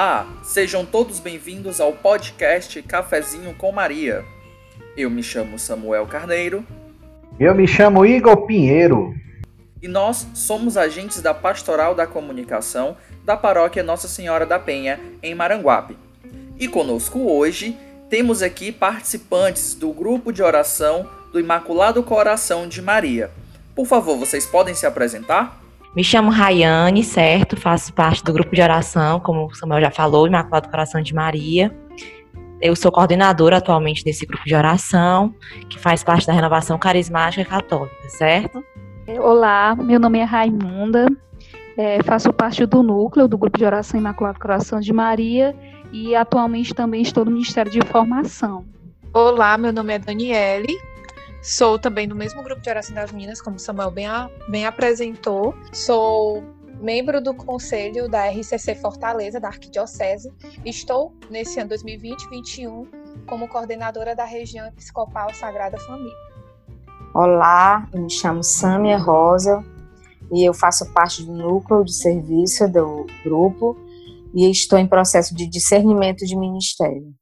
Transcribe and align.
Olá, 0.00 0.28
sejam 0.44 0.86
todos 0.86 1.18
bem-vindos 1.18 1.80
ao 1.80 1.92
podcast 1.92 2.80
Cafezinho 2.82 3.52
com 3.54 3.72
Maria. 3.72 4.24
Eu 4.96 5.10
me 5.10 5.24
chamo 5.24 5.58
Samuel 5.58 6.06
Carneiro. 6.06 6.64
Eu 7.36 7.52
me 7.52 7.66
chamo 7.66 8.06
Igor 8.06 8.46
Pinheiro. 8.46 9.12
E 9.82 9.88
nós 9.88 10.24
somos 10.34 10.76
agentes 10.76 11.20
da 11.20 11.34
Pastoral 11.34 11.96
da 11.96 12.06
Comunicação 12.06 12.96
da 13.24 13.36
Paróquia 13.36 13.82
Nossa 13.82 14.06
Senhora 14.06 14.46
da 14.46 14.56
Penha, 14.56 15.00
em 15.20 15.34
Maranguape. 15.34 15.98
E 16.60 16.68
conosco 16.68 17.18
hoje 17.32 17.76
temos 18.08 18.40
aqui 18.40 18.70
participantes 18.70 19.74
do 19.74 19.92
grupo 19.92 20.32
de 20.32 20.44
oração 20.44 21.10
do 21.32 21.40
Imaculado 21.40 22.04
Coração 22.04 22.68
de 22.68 22.80
Maria. 22.80 23.32
Por 23.74 23.84
favor, 23.84 24.16
vocês 24.16 24.46
podem 24.46 24.76
se 24.76 24.86
apresentar? 24.86 25.60
Me 25.98 26.04
chamo 26.04 26.30
Rayane, 26.30 27.02
certo? 27.02 27.56
Faço 27.56 27.92
parte 27.92 28.22
do 28.22 28.32
grupo 28.32 28.54
de 28.54 28.62
oração, 28.62 29.18
como 29.18 29.46
o 29.46 29.54
Samuel 29.56 29.80
já 29.80 29.90
falou, 29.90 30.28
Imaculado 30.28 30.68
Coração 30.68 31.02
de 31.02 31.12
Maria. 31.12 31.76
Eu 32.60 32.76
sou 32.76 32.92
coordenadora 32.92 33.56
atualmente 33.56 34.04
desse 34.04 34.24
grupo 34.24 34.44
de 34.44 34.54
oração, 34.54 35.34
que 35.68 35.76
faz 35.76 36.04
parte 36.04 36.24
da 36.24 36.32
renovação 36.32 36.78
carismática 36.78 37.44
católica, 37.44 38.08
certo? 38.10 38.64
Olá, 39.20 39.74
meu 39.74 39.98
nome 39.98 40.20
é 40.20 40.22
Raimunda, 40.22 41.08
é, 41.76 42.00
faço 42.04 42.32
parte 42.32 42.64
do 42.64 42.80
núcleo 42.80 43.26
do 43.26 43.36
grupo 43.36 43.58
de 43.58 43.64
oração 43.64 43.98
Imaculado 43.98 44.38
Coração 44.38 44.78
de 44.78 44.92
Maria 44.92 45.52
e 45.90 46.14
atualmente 46.14 46.72
também 46.72 47.02
estou 47.02 47.24
no 47.24 47.32
Ministério 47.32 47.72
de 47.72 47.84
Formação. 47.84 48.64
Olá, 49.12 49.58
meu 49.58 49.72
nome 49.72 49.94
é 49.94 49.98
Daniele, 49.98 50.78
Sou 51.42 51.78
também 51.78 52.08
do 52.08 52.16
mesmo 52.16 52.42
grupo 52.42 52.60
de 52.60 52.68
oração 52.68 52.94
das 52.94 53.12
meninas, 53.12 53.40
como 53.40 53.58
Samuel 53.58 53.90
bem, 53.90 54.06
a, 54.06 54.28
bem 54.48 54.66
apresentou. 54.66 55.54
Sou 55.72 56.42
membro 56.80 57.22
do 57.22 57.32
conselho 57.32 58.08
da 58.08 58.28
RCC 58.28 58.74
Fortaleza, 58.74 59.38
da 59.38 59.48
Arquidiocese. 59.48 60.32
Estou, 60.64 61.14
nesse 61.30 61.60
ano 61.60 61.70
2020-21, 61.70 62.88
como 63.26 63.48
coordenadora 63.48 64.16
da 64.16 64.24
região 64.24 64.66
episcopal 64.66 65.32
Sagrada 65.32 65.78
Família. 65.78 66.16
Olá, 67.14 67.88
eu 67.92 68.02
me 68.02 68.10
chamo 68.10 68.42
Sâmia 68.42 68.98
Rosa 68.98 69.64
e 70.32 70.44
eu 70.46 70.52
faço 70.52 70.92
parte 70.92 71.24
do 71.24 71.32
núcleo 71.32 71.84
de 71.84 71.94
serviço 71.94 72.68
do 72.68 73.06
grupo 73.24 73.76
e 74.34 74.50
estou 74.50 74.78
em 74.78 74.86
processo 74.86 75.34
de 75.34 75.48
discernimento 75.48 76.26
de 76.26 76.36
ministério. 76.36 77.14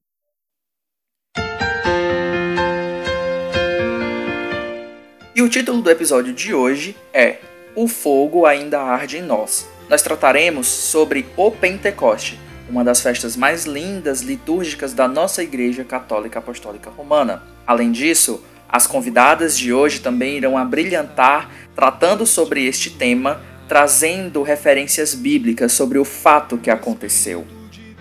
E 5.36 5.42
o 5.42 5.50
título 5.50 5.82
do 5.82 5.90
episódio 5.90 6.32
de 6.32 6.54
hoje 6.54 6.96
é 7.12 7.36
O 7.74 7.86
Fogo 7.86 8.46
Ainda 8.46 8.80
Arde 8.80 9.18
em 9.18 9.22
Nós. 9.22 9.68
Nós 9.86 10.00
trataremos 10.00 10.66
sobre 10.66 11.26
o 11.36 11.50
Pentecoste, 11.50 12.40
uma 12.70 12.82
das 12.82 13.02
festas 13.02 13.36
mais 13.36 13.66
lindas 13.66 14.22
litúrgicas 14.22 14.94
da 14.94 15.06
nossa 15.06 15.42
Igreja 15.42 15.84
Católica 15.84 16.38
Apostólica 16.38 16.88
Romana. 16.88 17.42
Além 17.66 17.92
disso, 17.92 18.42
as 18.66 18.86
convidadas 18.86 19.58
de 19.58 19.74
hoje 19.74 20.00
também 20.00 20.38
irão 20.38 20.56
abrilhantar 20.56 21.50
tratando 21.74 22.24
sobre 22.24 22.64
este 22.64 22.88
tema, 22.88 23.42
trazendo 23.68 24.42
referências 24.42 25.14
bíblicas 25.14 25.70
sobre 25.70 25.98
o 25.98 26.04
fato 26.06 26.56
que 26.56 26.70
aconteceu. 26.70 27.46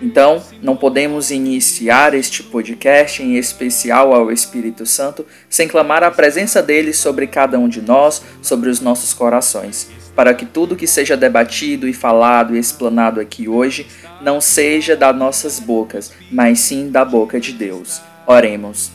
Então, 0.02 0.44
não 0.62 0.76
podemos 0.76 1.32
iniciar 1.32 2.14
este 2.14 2.44
podcast 2.44 3.24
em 3.24 3.38
especial 3.38 4.14
ao 4.14 4.32
Espírito 4.32 4.86
Santo 4.86 5.26
sem 5.50 5.68
clamar 5.68 6.04
a 6.04 6.12
presença 6.12 6.62
dele 6.62 6.92
sobre 6.92 7.28
cada 7.28 7.58
um 7.58 7.70
de 7.70 7.82
nós, 7.82 8.22
sobre 8.42 8.70
os 8.70 8.82
nossos 8.82 9.14
corações, 9.14 9.90
para 10.14 10.34
que 10.34 10.46
tudo 10.46 10.76
que 10.76 10.86
seja 10.86 11.16
debatido 11.16 11.88
e 11.88 11.94
falado 11.94 12.56
e 12.56 12.60
explanado 12.60 13.22
aqui 13.22 13.48
hoje 13.48 13.88
não 14.22 14.42
seja 14.42 14.96
das 14.98 15.16
nossas 15.16 15.60
bocas, 15.60 16.12
mas 16.30 16.60
sim 16.60 16.90
da 16.90 17.06
boca 17.06 17.40
de 17.40 17.54
Deus. 17.54 18.02
Oremos. 18.28 18.92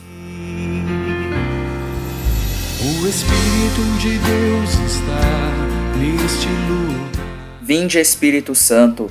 O 2.83 3.07
Espírito 3.07 3.99
de 3.99 4.19
Deus 4.19 4.71
está 4.91 5.99
neste 5.99 6.49
lugar. 6.49 6.91
Vinde, 7.63 7.99
Espírito 7.99 8.55
Santo 8.55 9.11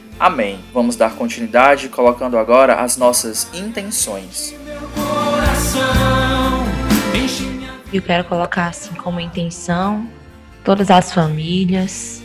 Amém. 0.21 0.59
Vamos 0.71 0.95
dar 0.95 1.15
continuidade 1.15 1.89
colocando 1.89 2.37
agora 2.37 2.75
as 2.75 2.95
nossas 2.95 3.49
intenções. 3.55 4.53
Eu 7.91 8.03
quero 8.03 8.23
colocar 8.25 8.67
assim 8.67 8.93
como 8.93 9.19
intenção 9.19 10.07
todas 10.63 10.91
as 10.91 11.11
famílias, 11.11 12.21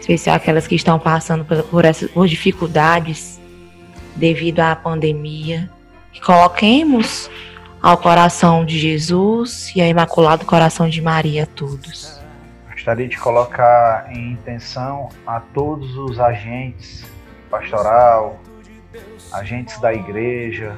especial 0.00 0.36
aquelas 0.36 0.66
que 0.66 0.74
estão 0.74 0.98
passando 0.98 1.44
por, 1.44 1.84
essas 1.84 2.10
por 2.10 2.26
dificuldades 2.26 3.38
devido 4.16 4.60
à 4.60 4.74
pandemia, 4.74 5.70
que 6.14 6.20
coloquemos 6.22 7.28
ao 7.82 7.98
coração 7.98 8.64
de 8.64 8.78
Jesus 8.78 9.70
e 9.76 9.82
ao 9.82 9.86
Imaculado 9.86 10.46
Coração 10.46 10.88
de 10.88 11.02
Maria 11.02 11.44
todos. 11.44 12.21
Gostaria 12.82 13.06
de 13.06 13.16
colocar 13.16 14.10
em 14.10 14.32
intenção 14.32 15.08
a 15.24 15.38
todos 15.38 15.96
os 15.96 16.18
agentes 16.18 17.06
pastoral, 17.48 18.40
agentes 19.32 19.80
da 19.80 19.94
igreja, 19.94 20.76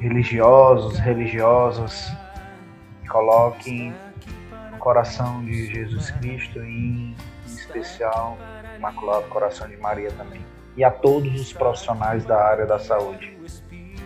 religiosos, 0.00 0.98
religiosas, 0.98 2.10
que 3.02 3.08
coloquem 3.08 3.94
no 4.72 4.78
coração 4.78 5.44
de 5.44 5.66
Jesus 5.74 6.10
Cristo 6.12 6.58
e 6.64 6.70
em 6.70 7.16
especial 7.44 8.38
no 8.70 8.78
Imaculado 8.78 9.28
Coração 9.28 9.68
de 9.68 9.76
Maria 9.76 10.10
também. 10.12 10.40
E 10.74 10.82
a 10.82 10.90
todos 10.90 11.38
os 11.38 11.52
profissionais 11.52 12.24
da 12.24 12.42
área 12.42 12.64
da 12.64 12.78
saúde. 12.78 13.36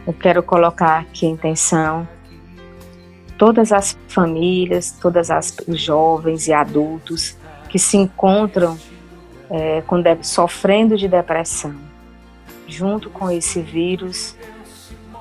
Eu 0.04 0.12
quero 0.14 0.42
colocar 0.42 0.98
aqui 0.98 1.26
em 1.26 1.34
intenção 1.34 2.08
todas 3.40 3.72
as 3.72 3.96
famílias, 4.06 4.90
todas 5.00 5.30
as 5.30 5.56
jovens 5.68 6.46
e 6.46 6.52
adultos 6.52 7.38
que 7.70 7.78
se 7.78 7.96
encontram 7.96 8.78
é, 9.48 9.80
com 9.86 9.96
sofrendo 10.20 10.94
de 10.94 11.08
depressão. 11.08 11.74
Junto 12.68 13.08
com 13.08 13.30
esse 13.30 13.62
vírus 13.62 14.36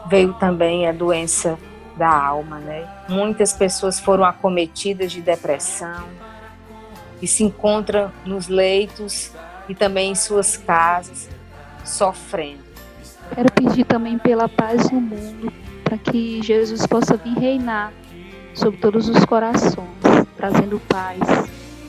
veio 0.10 0.34
também 0.34 0.86
a 0.86 0.92
doença 0.92 1.58
da 1.96 2.10
alma, 2.10 2.60
né? 2.60 2.86
Muitas 3.08 3.54
pessoas 3.54 4.02
foram 4.02 4.26
acometidas 4.26 5.14
de 5.14 5.22
depressão 5.22 6.04
e 7.22 7.28
se 7.28 7.46
encontram 7.46 8.12
nos 8.26 8.50
leitos 8.50 9.32
e 9.70 9.74
também 9.74 10.12
em 10.12 10.16
suas 10.16 10.58
casas 10.58 11.30
sofrendo. 11.86 12.66
Quero 13.34 13.50
pedir 13.54 13.86
também 13.86 14.18
pela 14.18 14.50
paz 14.50 14.92
no 14.92 15.00
mundo, 15.00 15.54
para 15.86 15.98
que 15.98 16.42
Jesus 16.42 16.86
possa 16.86 17.16
vir 17.16 17.38
reinar 17.40 17.94
sobre 18.60 18.78
todos 18.78 19.08
os 19.08 19.24
corações, 19.24 19.88
trazendo 20.36 20.82
paz. 20.90 21.20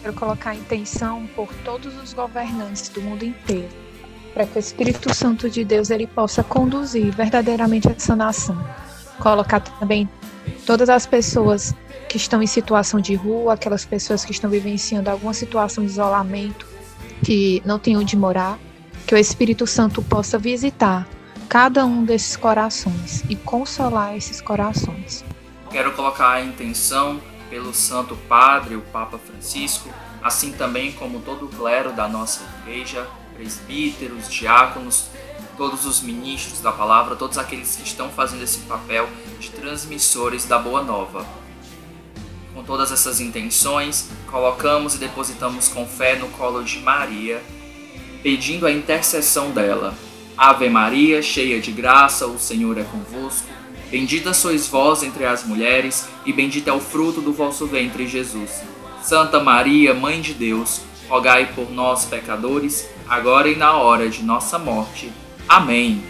Quero 0.00 0.14
colocar 0.14 0.54
intenção 0.54 1.26
por 1.34 1.52
todos 1.64 2.00
os 2.00 2.12
governantes 2.12 2.88
do 2.88 3.02
mundo 3.02 3.24
inteiro, 3.24 3.68
para 4.32 4.46
que 4.46 4.56
o 4.56 4.60
Espírito 4.60 5.12
Santo 5.12 5.50
de 5.50 5.64
Deus 5.64 5.90
ele 5.90 6.06
possa 6.06 6.44
conduzir 6.44 7.12
verdadeiramente 7.12 7.88
essa 7.88 8.14
nação. 8.14 8.56
Colocar 9.18 9.60
também 9.60 10.08
todas 10.64 10.88
as 10.88 11.06
pessoas 11.06 11.74
que 12.08 12.16
estão 12.16 12.40
em 12.40 12.46
situação 12.46 13.00
de 13.00 13.16
rua, 13.16 13.54
aquelas 13.54 13.84
pessoas 13.84 14.24
que 14.24 14.30
estão 14.30 14.48
vivenciando 14.48 15.10
alguma 15.10 15.34
situação 15.34 15.84
de 15.84 15.90
isolamento, 15.90 16.66
que 17.24 17.60
não 17.64 17.80
têm 17.80 17.96
onde 17.96 18.16
morar, 18.16 18.58
que 19.06 19.14
o 19.14 19.18
Espírito 19.18 19.66
Santo 19.66 20.00
possa 20.02 20.38
visitar 20.38 21.06
cada 21.48 21.84
um 21.84 22.04
desses 22.04 22.36
corações 22.36 23.24
e 23.28 23.34
consolar 23.34 24.16
esses 24.16 24.40
corações. 24.40 25.24
Quero 25.70 25.92
colocar 25.92 26.30
a 26.30 26.42
intenção 26.42 27.20
pelo 27.48 27.72
Santo 27.72 28.16
Padre, 28.28 28.74
o 28.74 28.80
Papa 28.80 29.18
Francisco, 29.18 29.88
assim 30.22 30.52
também 30.52 30.92
como 30.92 31.20
todo 31.20 31.46
o 31.46 31.48
clero 31.48 31.92
da 31.92 32.08
nossa 32.08 32.42
igreja, 32.62 33.06
presbíteros, 33.34 34.28
diáconos, 34.28 35.06
todos 35.56 35.86
os 35.86 36.00
ministros 36.00 36.60
da 36.60 36.72
palavra, 36.72 37.14
todos 37.14 37.38
aqueles 37.38 37.76
que 37.76 37.82
estão 37.82 38.08
fazendo 38.10 38.42
esse 38.42 38.60
papel 38.60 39.08
de 39.38 39.50
transmissores 39.50 40.44
da 40.44 40.58
Boa 40.58 40.82
Nova. 40.82 41.24
Com 42.52 42.64
todas 42.64 42.90
essas 42.90 43.20
intenções, 43.20 44.10
colocamos 44.28 44.96
e 44.96 44.98
depositamos 44.98 45.68
com 45.68 45.86
fé 45.86 46.16
no 46.16 46.28
colo 46.30 46.64
de 46.64 46.80
Maria, 46.80 47.40
pedindo 48.24 48.66
a 48.66 48.72
intercessão 48.72 49.52
dela. 49.52 49.94
Ave 50.36 50.68
Maria, 50.68 51.22
cheia 51.22 51.60
de 51.60 51.70
graça, 51.70 52.26
o 52.26 52.38
Senhor 52.38 52.76
é 52.76 52.82
convosco. 52.82 53.59
Bendita 53.90 54.32
sois 54.32 54.68
vós 54.68 55.02
entre 55.02 55.24
as 55.24 55.42
mulheres, 55.42 56.08
e 56.24 56.32
bendito 56.32 56.68
é 56.68 56.72
o 56.72 56.78
fruto 56.78 57.20
do 57.20 57.32
vosso 57.32 57.66
ventre, 57.66 58.06
Jesus. 58.06 58.62
Santa 59.02 59.40
Maria, 59.40 59.92
Mãe 59.92 60.20
de 60.20 60.32
Deus, 60.32 60.82
rogai 61.08 61.52
por 61.54 61.68
nós, 61.72 62.04
pecadores, 62.04 62.88
agora 63.08 63.48
e 63.48 63.56
na 63.56 63.76
hora 63.76 64.08
de 64.08 64.22
nossa 64.22 64.60
morte. 64.60 65.10
Amém. 65.48 66.04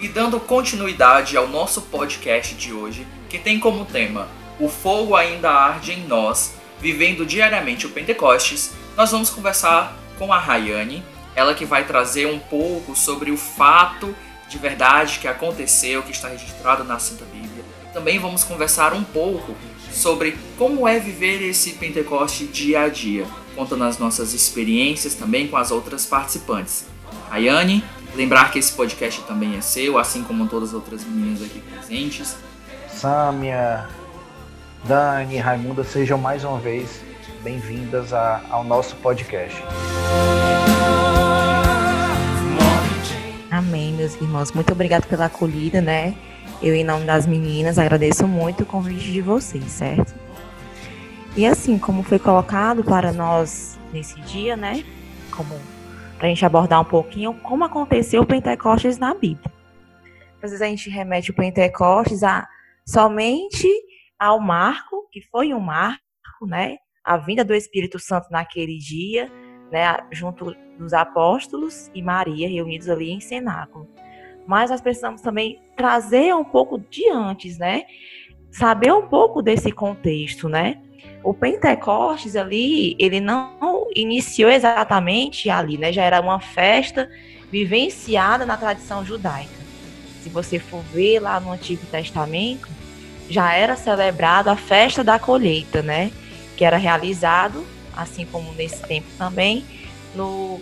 E 0.00 0.08
dando 0.08 0.40
continuidade 0.40 1.36
ao 1.36 1.46
nosso 1.46 1.82
podcast 1.82 2.54
de 2.54 2.72
hoje, 2.72 3.06
que 3.28 3.38
tem 3.38 3.60
como 3.60 3.84
tema 3.84 4.28
O 4.58 4.70
fogo 4.70 5.14
ainda 5.14 5.50
arde 5.50 5.92
em 5.92 6.06
nós, 6.06 6.54
vivendo 6.80 7.26
diariamente 7.26 7.84
o 7.84 7.90
Pentecostes, 7.90 8.72
nós 8.96 9.10
vamos 9.10 9.28
conversar 9.28 9.94
com 10.18 10.32
a 10.32 10.38
Rayane, 10.38 11.04
ela 11.36 11.54
que 11.54 11.66
vai 11.66 11.86
trazer 11.86 12.26
um 12.26 12.38
pouco 12.38 12.96
sobre 12.96 13.30
o 13.30 13.36
fato 13.36 14.16
de 14.48 14.56
verdade 14.56 15.18
que 15.18 15.28
aconteceu, 15.28 16.02
que 16.02 16.10
está 16.10 16.28
registrado 16.28 16.82
na 16.82 16.98
Santa 16.98 17.26
Bíblia. 17.26 17.62
Também 17.92 18.18
vamos 18.18 18.42
conversar 18.42 18.94
um 18.94 19.04
pouco 19.04 19.54
sobre 19.92 20.36
como 20.56 20.88
é 20.88 20.98
viver 20.98 21.42
esse 21.42 21.72
Pentecoste 21.74 22.46
dia 22.46 22.82
a 22.82 22.88
dia, 22.88 23.26
contando 23.54 23.84
as 23.84 23.98
nossas 23.98 24.32
experiências 24.32 25.14
também 25.14 25.46
com 25.46 25.56
as 25.56 25.70
outras 25.70 26.06
participantes. 26.06 26.86
Rayane, 27.28 27.84
lembrar 28.14 28.50
que 28.50 28.58
esse 28.58 28.72
podcast 28.72 29.20
também 29.22 29.56
é 29.56 29.60
seu, 29.60 29.98
assim 29.98 30.22
como 30.22 30.48
todas 30.48 30.70
as 30.70 30.74
outras 30.74 31.04
meninas 31.04 31.42
aqui 31.42 31.60
presentes. 31.60 32.36
Sâmia, 32.88 33.86
Dani, 34.84 35.36
Raimunda, 35.36 35.84
sejam 35.84 36.16
mais 36.16 36.44
uma 36.44 36.58
vez 36.58 37.02
bem-vindas 37.42 38.12
ao 38.12 38.64
nosso 38.64 38.96
podcast. 38.96 39.62
Meus 44.06 44.14
irmãos. 44.22 44.52
Muito 44.52 44.72
obrigado 44.72 45.08
pela 45.08 45.26
acolhida, 45.26 45.80
né? 45.80 46.14
Eu, 46.62 46.74
em 46.74 46.84
nome 46.84 47.04
das 47.04 47.26
meninas, 47.26 47.78
agradeço 47.78 48.26
muito 48.28 48.62
o 48.62 48.66
convite 48.66 49.10
de 49.12 49.20
vocês, 49.20 49.64
certo? 49.64 50.14
E 51.36 51.44
assim, 51.44 51.76
como 51.78 52.04
foi 52.04 52.18
colocado 52.18 52.84
para 52.84 53.12
nós 53.12 53.78
nesse 53.92 54.20
dia, 54.20 54.56
né? 54.56 54.84
Como 55.36 55.58
para 56.16 56.26
a 56.26 56.28
gente 56.28 56.46
abordar 56.46 56.80
um 56.80 56.84
pouquinho 56.84 57.34
como 57.40 57.64
aconteceu 57.64 58.22
o 58.22 58.26
Pentecostes 58.26 58.96
na 58.96 59.12
Bíblia. 59.12 59.52
Às 60.36 60.50
vezes 60.50 60.62
a 60.62 60.66
gente 60.66 60.88
remete 60.88 61.32
o 61.32 61.34
Pentecostes 61.34 62.22
a 62.22 62.46
somente 62.86 63.68
ao 64.18 64.40
marco, 64.40 65.08
que 65.10 65.20
foi 65.20 65.52
um 65.52 65.60
marco, 65.60 66.00
né? 66.46 66.76
A 67.04 67.16
vinda 67.16 67.44
do 67.44 67.54
Espírito 67.54 67.98
Santo 67.98 68.28
naquele 68.30 68.78
dia, 68.78 69.30
né? 69.70 69.98
Junto 70.10 70.54
dos 70.78 70.92
apóstolos 70.92 71.90
e 71.94 72.02
Maria 72.02 72.48
reunidos 72.48 72.88
ali 72.88 73.10
em 73.10 73.20
cenáculo. 73.20 73.88
Mas 74.46 74.70
nós 74.70 74.80
precisamos 74.80 75.20
também 75.20 75.60
trazer 75.76 76.34
um 76.34 76.44
pouco 76.44 76.78
de 76.78 77.08
antes, 77.10 77.58
né? 77.58 77.84
Saber 78.50 78.92
um 78.92 79.06
pouco 79.06 79.42
desse 79.42 79.72
contexto, 79.72 80.48
né? 80.48 80.80
O 81.22 81.34
Pentecostes 81.34 82.36
ali, 82.36 82.94
ele 82.98 83.20
não 83.20 83.88
iniciou 83.94 84.50
exatamente 84.50 85.50
ali, 85.50 85.76
né? 85.76 85.92
Já 85.92 86.04
era 86.04 86.20
uma 86.20 86.38
festa 86.38 87.10
vivenciada 87.50 88.46
na 88.46 88.56
tradição 88.56 89.04
judaica. 89.04 89.66
Se 90.22 90.28
você 90.28 90.58
for 90.58 90.82
ver 90.92 91.20
lá 91.20 91.40
no 91.40 91.50
Antigo 91.50 91.84
Testamento, 91.86 92.68
já 93.28 93.52
era 93.54 93.76
celebrada 93.76 94.52
a 94.52 94.56
festa 94.56 95.02
da 95.02 95.18
colheita, 95.18 95.82
né? 95.82 96.12
Que 96.56 96.64
era 96.64 96.76
realizado, 96.76 97.64
assim 97.96 98.26
como 98.26 98.52
nesse 98.52 98.82
tempo 98.82 99.06
também, 99.16 99.64
no 100.14 100.60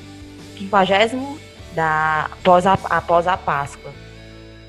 quinquagésimo 0.57 1.39
da 1.75 2.31
após 2.33 2.67
a, 2.67 2.75
após 2.75 3.27
a 3.27 3.37
Páscoa. 3.37 3.93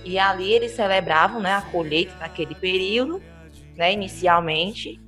E 0.04 0.20
ali 0.20 0.52
eles 0.52 0.72
celebravam, 0.72 1.40
né, 1.40 1.54
a 1.54 1.62
colheita 1.62 2.16
naquele 2.20 2.56
período, 2.56 3.22
né, 3.76 3.94
inicialmente, 3.94 5.00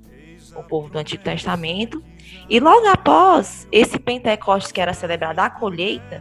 o 0.56 0.64
povo 0.64 0.90
do 0.90 0.98
Antigo 0.98 1.24
Testamento. 1.24 2.04
E 2.50 2.60
logo 2.60 2.88
após 2.88 3.68
esse 3.72 4.00
Pentecostes 4.00 4.72
que 4.72 4.82
era 4.82 4.94
celebrado 4.94 5.40
a 5.40 5.50
colheita, 5.50 6.20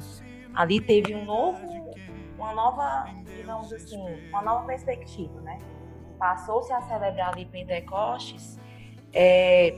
ali 0.55 0.81
teve 0.81 1.15
um 1.15 1.25
novo, 1.25 1.95
uma 2.37 2.53
nova, 2.53 3.07
digamos 3.35 3.73
assim, 3.73 3.99
uma 4.29 4.43
nova 4.43 4.67
perspectiva, 4.67 5.41
né? 5.41 5.59
Passou-se 6.19 6.73
a 6.73 6.81
celebrar 6.83 7.33
ali 7.33 7.45
Pentecostes 7.47 8.59
é, 9.13 9.75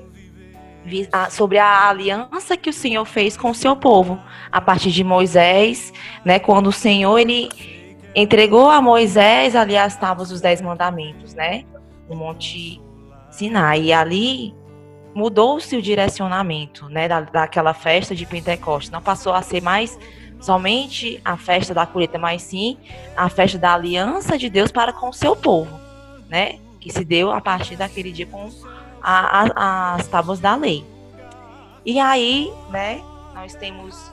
sobre 1.31 1.59
a 1.59 1.89
aliança 1.89 2.57
que 2.57 2.71
o 2.71 2.73
Senhor 2.73 3.05
fez 3.05 3.37
com 3.37 3.51
o 3.51 3.55
seu 3.55 3.77
povo 3.77 4.19
a 4.51 4.61
partir 4.61 4.91
de 4.91 5.05
Moisés, 5.05 5.93
né? 6.25 6.39
Quando 6.39 6.69
o 6.69 6.73
Senhor 6.73 7.19
ele 7.19 7.49
entregou 8.15 8.69
a 8.69 8.81
Moisés 8.81 9.55
ali 9.55 9.77
as 9.77 9.97
tábuas 9.97 10.29
dos 10.31 10.41
dez 10.41 10.61
mandamentos, 10.61 11.35
né? 11.35 11.65
No 12.09 12.17
Monte 12.17 12.81
Sinai 13.31 13.83
e 13.83 13.93
ali 13.93 14.55
mudou-se 15.15 15.77
o 15.77 15.83
direcionamento, 15.83 16.89
né? 16.89 17.09
Da, 17.09 17.21
daquela 17.21 17.75
festa 17.75 18.15
de 18.15 18.25
Pentecostes, 18.27 18.91
não 18.91 19.03
passou 19.03 19.33
a 19.33 19.43
ser 19.43 19.63
mais 19.63 19.99
somente 20.41 21.21
a 21.25 21.37
festa 21.37 21.75
da 21.75 21.85
colheita, 21.87 22.19
mas 22.19 22.43
sim 22.43 22.79
a 23.17 23.29
festa 23.29 23.59
da 23.59 23.75
aliança 23.75 24.39
de 24.39 24.49
Deus 24.49 24.71
para 24.71 24.93
com 24.93 25.09
o 25.09 25.13
seu 25.13 25.35
povo, 25.35 25.79
né? 26.29 26.59
Que 26.81 26.93
se 26.93 27.05
deu 27.05 27.33
a 27.33 27.41
partir 27.41 27.77
daquele 27.77 28.13
dia 28.13 28.27
com 28.27 28.49
a, 29.03 29.43
a, 29.43 29.95
as 29.95 30.07
tábuas 30.07 30.41
da 30.41 30.55
lei. 30.55 30.85
E 31.85 31.99
aí, 31.99 32.53
né, 32.71 33.03
nós 33.35 33.55
temos 33.55 34.13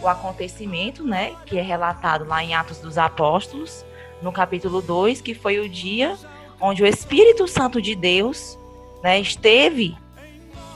o 0.00 0.06
acontecimento, 0.06 1.04
né, 1.04 1.34
que 1.46 1.58
é 1.58 1.62
relatado 1.62 2.24
lá 2.24 2.42
em 2.44 2.54
Atos 2.54 2.78
dos 2.78 2.98
Apóstolos, 2.98 3.84
no 4.22 4.30
capítulo 4.30 4.80
2, 4.80 5.20
que 5.20 5.34
foi 5.34 5.58
o 5.58 5.68
dia 5.68 6.16
onde 6.60 6.82
o 6.82 6.86
Espírito 6.86 7.46
Santo 7.46 7.80
de 7.80 7.94
Deus, 7.94 8.58
né, 9.02 9.18
esteve 9.20 9.96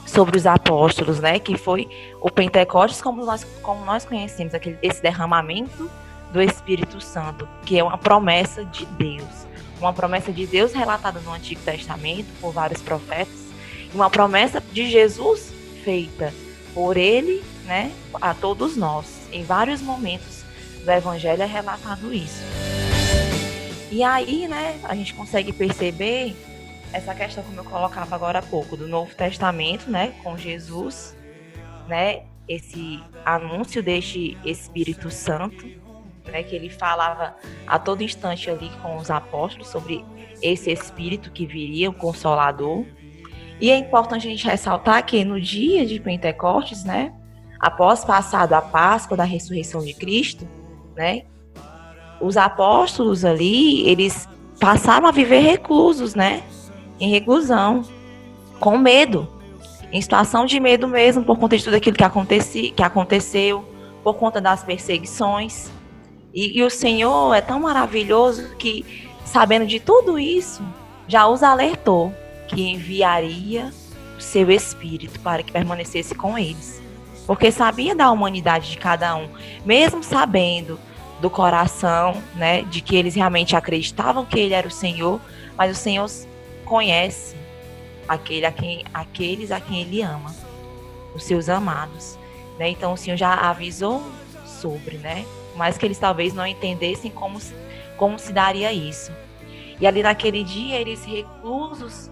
sobre 0.05 0.37
os 0.37 0.45
apóstolos, 0.45 1.19
né, 1.19 1.39
que 1.39 1.57
foi 1.57 1.87
o 2.21 2.29
Pentecostes 2.29 3.01
como 3.01 3.25
nós 3.25 3.45
como 3.61 3.85
nós 3.85 4.05
conhecemos 4.05 4.53
aquele 4.53 4.77
esse 4.81 5.01
derramamento 5.01 5.89
do 6.31 6.41
Espírito 6.41 6.99
Santo, 6.99 7.47
que 7.65 7.79
é 7.79 7.83
uma 7.83 7.97
promessa 7.97 8.65
de 8.65 8.85
Deus, 8.85 9.47
uma 9.79 9.93
promessa 9.93 10.31
de 10.31 10.45
Deus 10.45 10.73
relatada 10.73 11.19
no 11.21 11.31
Antigo 11.31 11.61
Testamento 11.61 12.27
por 12.41 12.51
vários 12.51 12.81
profetas 12.81 13.42
uma 13.93 14.09
promessa 14.09 14.61
de 14.71 14.89
Jesus 14.89 15.53
feita 15.83 16.33
por 16.73 16.97
ele, 16.97 17.43
né, 17.65 17.91
a 18.21 18.33
todos 18.33 18.75
nós. 18.75 19.27
Em 19.31 19.43
vários 19.43 19.81
momentos 19.81 20.43
do 20.83 20.91
evangelho 20.91 21.43
é 21.43 21.45
relatado 21.45 22.13
isso. 22.13 22.41
E 23.91 24.03
aí, 24.03 24.47
né, 24.47 24.79
a 24.83 24.95
gente 24.95 25.13
consegue 25.13 25.53
perceber 25.53 26.35
essa 26.91 27.13
questão 27.13 27.43
como 27.43 27.59
eu 27.59 27.63
colocava 27.63 28.15
agora 28.15 28.39
há 28.39 28.41
pouco 28.41 28.75
do 28.75 28.87
Novo 28.87 29.13
Testamento, 29.15 29.89
né, 29.89 30.13
com 30.23 30.37
Jesus, 30.37 31.15
né, 31.87 32.23
esse 32.47 32.99
anúncio 33.23 33.81
deste 33.81 34.37
Espírito 34.43 35.09
Santo, 35.11 35.65
né, 36.25 36.41
que 36.43 36.55
ele 36.55 36.69
falava 36.69 37.35
a 37.67 37.77
todo 37.77 38.03
instante 38.03 38.49
ali 38.49 38.69
com 38.81 38.97
os 38.97 39.11
apóstolos 39.11 39.67
sobre 39.67 40.03
esse 40.41 40.71
Espírito 40.71 41.31
que 41.31 41.45
viria, 41.45 41.89
o 41.89 41.93
Consolador, 41.93 42.85
e 43.63 43.71
é 43.71 43.77
importante 43.77 44.27
a 44.27 44.29
gente 44.29 44.45
ressaltar 44.45 45.05
que 45.05 45.23
no 45.23 45.39
dia 45.39 45.85
de 45.85 45.97
Pentecostes, 45.97 46.83
né, 46.83 47.13
após 47.57 48.03
passado 48.03 48.51
a 48.51 48.61
Páscoa 48.61 49.15
da 49.15 49.23
ressurreição 49.23 49.79
de 49.79 49.93
Cristo, 49.93 50.45
né, 50.93 51.21
os 52.19 52.35
apóstolos 52.35 53.23
ali, 53.23 53.87
eles 53.87 54.27
passaram 54.59 55.07
a 55.07 55.13
viver 55.13 55.39
reclusos, 55.39 56.13
né, 56.13 56.43
em 56.99 57.09
reclusão, 57.09 57.83
com 58.59 58.77
medo, 58.77 59.29
em 59.93 60.01
situação 60.01 60.45
de 60.45 60.59
medo 60.59 60.85
mesmo, 60.85 61.23
por 61.23 61.39
conta 61.39 61.57
de 61.57 61.63
tudo 61.63 61.77
aquilo 61.77 61.95
que, 61.95 62.03
aconteci, 62.03 62.73
que 62.75 62.83
aconteceu, 62.83 63.63
por 64.03 64.15
conta 64.15 64.41
das 64.41 64.61
perseguições. 64.61 65.71
E, 66.33 66.59
e 66.59 66.63
o 66.63 66.69
Senhor 66.69 67.33
é 67.33 67.39
tão 67.39 67.61
maravilhoso 67.61 68.57
que, 68.57 69.09
sabendo 69.23 69.65
de 69.65 69.79
tudo 69.79 70.19
isso, 70.19 70.61
já 71.07 71.25
os 71.29 71.41
alertou 71.41 72.13
que 72.53 72.61
enviaria 72.61 73.71
seu 74.19 74.49
espírito 74.49 75.19
para 75.19 75.43
que 75.43 75.51
permanecesse 75.51 76.15
com 76.15 76.37
eles. 76.37 76.81
Porque 77.25 77.51
sabia 77.51 77.95
da 77.95 78.11
humanidade 78.11 78.71
de 78.71 78.77
cada 78.77 79.15
um, 79.15 79.29
mesmo 79.65 80.03
sabendo 80.03 80.79
do 81.21 81.29
coração, 81.29 82.21
né, 82.35 82.63
de 82.63 82.81
que 82.81 82.95
eles 82.95 83.15
realmente 83.15 83.55
acreditavam 83.55 84.25
que 84.25 84.39
ele 84.39 84.53
era 84.53 84.67
o 84.67 84.71
Senhor, 84.71 85.21
mas 85.57 85.71
o 85.71 85.79
Senhor 85.79 86.09
conhece 86.65 87.35
aquele 88.07 88.45
a 88.45 88.51
quem, 88.51 88.83
aqueles 88.93 89.51
a 89.51 89.59
quem 89.59 89.81
ele 89.81 90.01
ama, 90.01 90.35
os 91.15 91.23
seus 91.23 91.47
amados, 91.47 92.17
né? 92.59 92.69
Então 92.69 92.93
o 92.93 92.97
Senhor 92.97 93.15
já 93.15 93.33
avisou 93.33 94.03
sobre, 94.45 94.97
né? 94.97 95.25
Mas 95.55 95.77
que 95.77 95.85
eles 95.85 95.97
talvez 95.97 96.33
não 96.33 96.45
entendessem 96.45 97.11
como 97.11 97.39
como 97.95 98.19
se 98.19 98.33
daria 98.33 98.73
isso. 98.73 99.11
E 99.79 99.87
ali 99.87 100.03
naquele 100.03 100.43
dia 100.43 100.75
eles 100.75 101.05
reclusos 101.05 102.09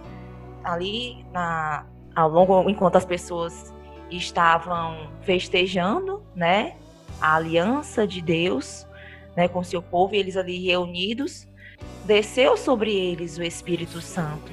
ali 0.64 1.24
na, 1.32 1.86
ao 2.14 2.28
longo, 2.28 2.68
enquanto 2.68 2.96
as 2.96 3.04
pessoas 3.04 3.72
estavam 4.10 5.08
festejando, 5.22 6.22
né, 6.34 6.76
a 7.20 7.36
aliança 7.36 8.06
de 8.06 8.20
Deus, 8.20 8.86
né, 9.36 9.48
com 9.48 9.62
seu 9.62 9.82
povo, 9.82 10.14
e 10.14 10.18
eles 10.18 10.36
ali 10.36 10.64
reunidos, 10.64 11.46
desceu 12.04 12.56
sobre 12.56 12.92
eles 12.92 13.38
o 13.38 13.42
Espírito 13.42 14.00
Santo. 14.00 14.52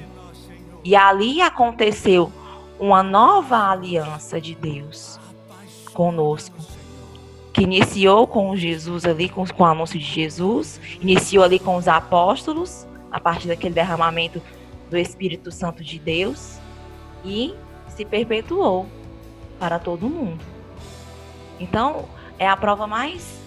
E 0.82 0.96
ali 0.96 1.42
aconteceu 1.42 2.32
uma 2.78 3.02
nova 3.02 3.70
aliança 3.70 4.40
de 4.40 4.54
Deus 4.54 5.20
conosco, 5.92 6.56
que 7.52 7.62
iniciou 7.62 8.26
com 8.26 8.56
Jesus 8.56 9.04
ali, 9.04 9.28
com, 9.28 9.44
com 9.46 9.62
o 9.62 9.66
anúncio 9.66 9.98
de 9.98 10.04
Jesus, 10.04 10.80
iniciou 11.00 11.44
ali 11.44 11.58
com 11.58 11.76
os 11.76 11.88
apóstolos, 11.88 12.86
a 13.10 13.20
partir 13.20 13.48
daquele 13.48 13.74
derramamento 13.74 14.40
do 14.90 14.98
Espírito 14.98 15.50
Santo 15.50 15.82
de 15.82 15.98
Deus, 15.98 16.58
e 17.24 17.54
se 17.88 18.04
perpetuou 18.04 18.86
para 19.58 19.78
todo 19.78 20.08
mundo. 20.08 20.44
Então, 21.58 22.08
é 22.38 22.48
a 22.48 22.56
prova 22.56 22.86
mais 22.86 23.38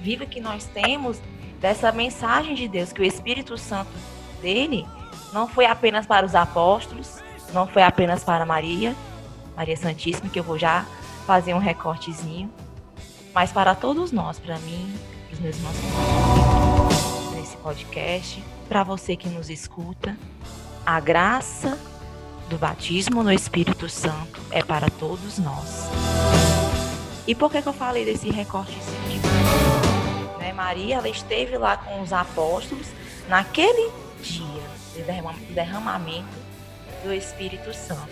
viva 0.00 0.26
que 0.26 0.40
nós 0.40 0.66
temos 0.66 1.20
dessa 1.60 1.92
mensagem 1.92 2.54
de 2.54 2.66
Deus, 2.68 2.92
que 2.92 3.00
o 3.00 3.04
Espírito 3.04 3.56
Santo 3.56 3.90
dele 4.42 4.86
não 5.32 5.46
foi 5.46 5.66
apenas 5.66 6.06
para 6.06 6.26
os 6.26 6.34
apóstolos, 6.34 7.22
não 7.52 7.66
foi 7.66 7.82
apenas 7.82 8.24
para 8.24 8.44
Maria, 8.44 8.94
Maria 9.56 9.76
Santíssima, 9.76 10.28
que 10.28 10.38
eu 10.38 10.44
vou 10.44 10.58
já 10.58 10.84
fazer 11.26 11.54
um 11.54 11.58
recortezinho, 11.58 12.50
mas 13.32 13.52
para 13.52 13.74
todos 13.74 14.10
nós, 14.10 14.38
para 14.38 14.58
mim, 14.58 14.92
para 15.28 15.34
os 15.34 15.40
meus 15.40 15.56
irmãos 15.56 15.76
nesse 17.36 17.56
podcast, 17.58 18.42
para 18.68 18.82
você 18.82 19.14
que 19.14 19.28
nos 19.28 19.48
escuta, 19.50 20.16
a 20.90 20.98
graça 20.98 21.78
do 22.48 22.58
batismo 22.58 23.22
no 23.22 23.30
Espírito 23.30 23.88
Santo 23.88 24.40
é 24.50 24.60
para 24.60 24.90
todos 24.90 25.38
nós. 25.38 25.88
E 27.28 27.32
por 27.32 27.48
que, 27.48 27.62
que 27.62 27.68
eu 27.68 27.72
falei 27.72 28.04
desse 28.04 28.28
recortezinho? 28.28 29.22
Né, 30.40 30.52
Maria, 30.52 30.96
ela 30.96 31.08
esteve 31.08 31.56
lá 31.56 31.76
com 31.76 32.00
os 32.00 32.12
apóstolos 32.12 32.88
naquele 33.28 33.92
dia 34.20 34.62
de 34.92 35.54
derramamento 35.54 36.26
do 37.04 37.14
Espírito 37.14 37.72
Santo. 37.72 38.10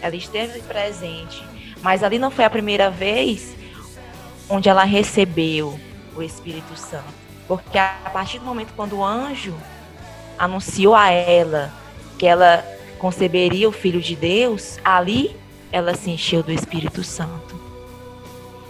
Ela 0.00 0.16
esteve 0.16 0.60
presente, 0.60 1.46
mas 1.82 2.02
ali 2.02 2.18
não 2.18 2.30
foi 2.30 2.46
a 2.46 2.50
primeira 2.50 2.88
vez 2.88 3.54
onde 4.48 4.70
ela 4.70 4.84
recebeu 4.84 5.78
o 6.16 6.22
Espírito 6.22 6.74
Santo. 6.74 7.04
Porque 7.46 7.76
a 7.76 8.10
partir 8.14 8.38
do 8.38 8.46
momento 8.46 8.72
quando 8.74 8.96
o 8.96 9.04
anjo 9.04 9.54
anunciou 10.38 10.94
a 10.94 11.10
ela 11.10 11.83
que 12.18 12.26
ela 12.26 12.64
conceberia 12.98 13.68
o 13.68 13.72
Filho 13.72 14.00
de 14.00 14.16
Deus, 14.16 14.78
ali 14.84 15.36
ela 15.70 15.94
se 15.94 16.10
encheu 16.10 16.42
do 16.42 16.52
Espírito 16.52 17.02
Santo. 17.02 17.60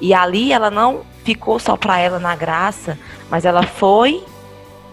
E 0.00 0.12
ali 0.12 0.52
ela 0.52 0.70
não 0.70 1.04
ficou 1.24 1.58
só 1.58 1.76
para 1.76 1.98
ela 1.98 2.18
na 2.18 2.34
graça, 2.34 2.98
mas 3.30 3.44
ela 3.44 3.62
foi 3.62 4.24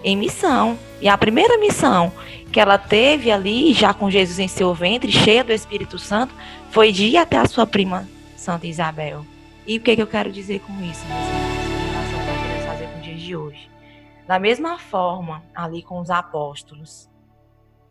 em 0.03 0.15
missão. 0.15 0.77
E 1.01 1.08
a 1.08 1.17
primeira 1.17 1.58
missão 1.58 2.12
que 2.51 2.60
ela 2.60 2.77
teve 2.77 3.31
ali, 3.31 3.74
já 3.74 3.93
com 3.93 4.12
Jesus 4.12 4.39
em 4.39 4.48
seu 4.48 4.74
ventre, 4.74 5.12
cheia 5.12 5.43
do 5.43 5.53
Espírito 5.53 5.98
Santo, 5.98 6.34
foi 6.70 6.91
de 6.91 7.05
ir 7.08 7.17
até 7.17 7.38
a 7.38 7.48
sua 7.48 7.65
prima 7.65 8.08
Santa 8.36 8.67
Isabel. 8.67 9.25
E 9.65 9.77
o 9.77 9.81
que, 9.81 9.96
que 9.96 10.01
eu 10.01 10.08
quero 10.08 10.31
dizer 10.31 10.60
com 10.60 10.74
isso, 10.84 11.05
fazer 12.65 12.88
com 12.88 13.00
o 13.00 13.01
dia 13.01 13.15
de 13.15 13.36
hoje? 13.36 13.70
Da 14.27 14.39
mesma 14.39 14.77
forma, 14.77 15.43
ali 15.53 15.81
com 15.81 16.00
os 16.00 16.10
apóstolos, 16.10 17.10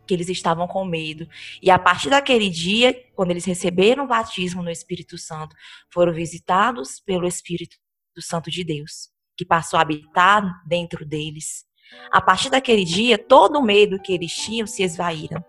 que 0.05 0.13
eles 0.13 0.29
estavam 0.29 0.67
com 0.67 0.83
medo. 0.85 1.27
E 1.61 1.69
a 1.69 1.79
partir 1.79 2.09
daquele 2.09 2.49
dia, 2.49 2.93
quando 3.15 3.31
eles 3.31 3.45
receberam 3.45 4.05
o 4.05 4.07
batismo 4.07 4.63
no 4.63 4.69
Espírito 4.69 5.17
Santo, 5.17 5.55
foram 5.89 6.13
visitados 6.13 6.99
pelo 6.99 7.27
Espírito 7.27 7.77
Santo 8.19 8.49
de 8.51 8.63
Deus, 8.63 9.09
que 9.37 9.45
passou 9.45 9.77
a 9.77 9.81
habitar 9.81 10.43
dentro 10.65 11.05
deles. 11.05 11.65
A 12.11 12.21
partir 12.21 12.49
daquele 12.49 12.83
dia, 12.83 13.17
todo 13.17 13.59
o 13.59 13.63
medo 13.63 13.99
que 13.99 14.13
eles 14.13 14.33
tinham 14.33 14.67
se 14.67 14.83
esvaíram. 14.83 15.43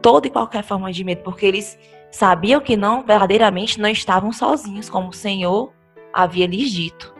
Toda 0.00 0.26
e 0.26 0.30
qualquer 0.30 0.64
forma 0.64 0.92
de 0.92 1.04
medo, 1.04 1.22
porque 1.22 1.46
eles 1.46 1.78
sabiam 2.10 2.60
que 2.60 2.76
não, 2.76 3.04
verdadeiramente 3.04 3.80
não 3.80 3.88
estavam 3.88 4.32
sozinhos, 4.32 4.88
como 4.88 5.08
o 5.08 5.12
Senhor 5.12 5.72
havia 6.12 6.46
lhes 6.46 6.70
dito. 6.70 7.11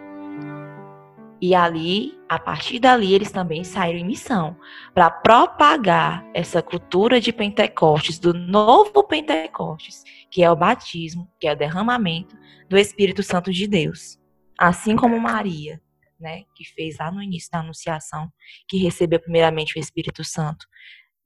E 1.43 1.57
ali, 1.57 2.17
a 2.29 2.39
partir 2.39 2.79
dali, 2.79 3.13
eles 3.13 3.33
também 3.33 3.65
saíram 3.65 3.99
em 3.99 4.05
missão 4.05 4.57
para 4.95 5.11
propagar 5.11 6.25
essa 6.33 6.63
cultura 6.63 7.21
de 7.21 7.33
Pentecostes, 7.33 8.21
do 8.21 8.33
novo 8.33 9.03
Pentecostes, 9.03 10.05
que 10.31 10.41
é 10.41 10.49
o 10.49 10.55
batismo, 10.55 11.29
que 11.41 11.49
é 11.49 11.53
o 11.53 11.57
derramamento 11.57 12.39
do 12.71 12.79
Espírito 12.79 13.25
Santo 13.25 13.53
de 13.53 13.67
Deus. 13.67 14.21
Assim 14.57 14.95
como 14.95 15.19
Maria, 15.19 15.83
né, 16.21 16.45
que 16.55 16.65
fez 16.65 16.99
lá 16.99 17.11
no 17.11 17.21
início 17.21 17.51
da 17.51 17.59
anunciação, 17.59 18.31
que 18.69 18.77
recebeu 18.77 19.19
primeiramente 19.19 19.77
o 19.77 19.81
Espírito 19.81 20.23
Santo, 20.23 20.65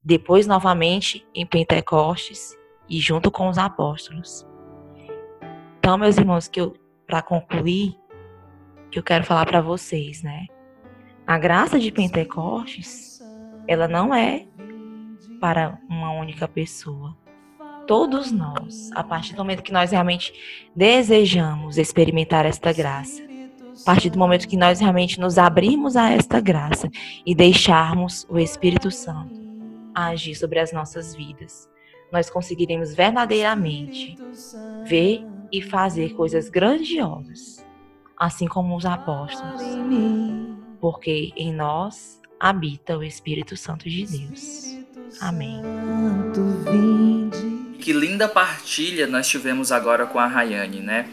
depois 0.02 0.46
novamente 0.46 1.26
em 1.34 1.44
Pentecostes 1.44 2.56
e 2.88 2.98
junto 3.00 3.30
com 3.30 3.50
os 3.50 3.58
apóstolos. 3.58 4.46
Então, 5.78 5.98
meus 5.98 6.16
irmãos, 6.16 6.48
que 6.48 6.58
eu 6.58 6.72
para 7.06 7.20
concluir, 7.20 7.96
que 8.96 9.00
eu 9.00 9.02
quero 9.04 9.24
falar 9.24 9.44
para 9.44 9.60
vocês, 9.60 10.22
né? 10.22 10.46
A 11.26 11.36
graça 11.36 11.78
de 11.78 11.92
Pentecostes, 11.92 13.20
ela 13.68 13.86
não 13.86 14.14
é 14.14 14.46
para 15.38 15.78
uma 15.86 16.12
única 16.12 16.48
pessoa. 16.48 17.14
Todos 17.86 18.32
nós, 18.32 18.90
a 18.94 19.04
partir 19.04 19.34
do 19.34 19.38
momento 19.38 19.62
que 19.62 19.72
nós 19.72 19.90
realmente 19.90 20.32
desejamos 20.74 21.76
experimentar 21.76 22.46
esta 22.46 22.72
graça, 22.72 23.22
a 23.22 23.84
partir 23.84 24.08
do 24.08 24.18
momento 24.18 24.48
que 24.48 24.56
nós 24.56 24.80
realmente 24.80 25.20
nos 25.20 25.36
abrimos 25.36 25.94
a 25.94 26.10
esta 26.10 26.40
graça 26.40 26.88
e 27.26 27.34
deixarmos 27.34 28.26
o 28.30 28.38
Espírito 28.38 28.90
Santo 28.90 29.38
agir 29.94 30.34
sobre 30.34 30.58
as 30.58 30.72
nossas 30.72 31.14
vidas, 31.14 31.68
nós 32.10 32.30
conseguiremos 32.30 32.94
verdadeiramente 32.94 34.16
ver 34.86 35.22
e 35.52 35.60
fazer 35.60 36.14
coisas 36.14 36.48
grandiosas 36.48 37.66
assim 38.18 38.46
como 38.46 38.76
os 38.76 38.86
apóstolos, 38.86 39.62
porque 40.80 41.32
em 41.36 41.52
nós 41.52 42.20
habita 42.38 42.96
o 42.96 43.02
Espírito 43.02 43.56
Santo 43.56 43.88
de 43.88 44.06
Deus. 44.06 44.76
Amém. 45.20 45.62
Que 47.80 47.92
linda 47.92 48.28
partilha 48.28 49.06
nós 49.06 49.28
tivemos 49.28 49.70
agora 49.70 50.06
com 50.06 50.18
a 50.18 50.26
Rayane, 50.26 50.80
né? 50.80 51.08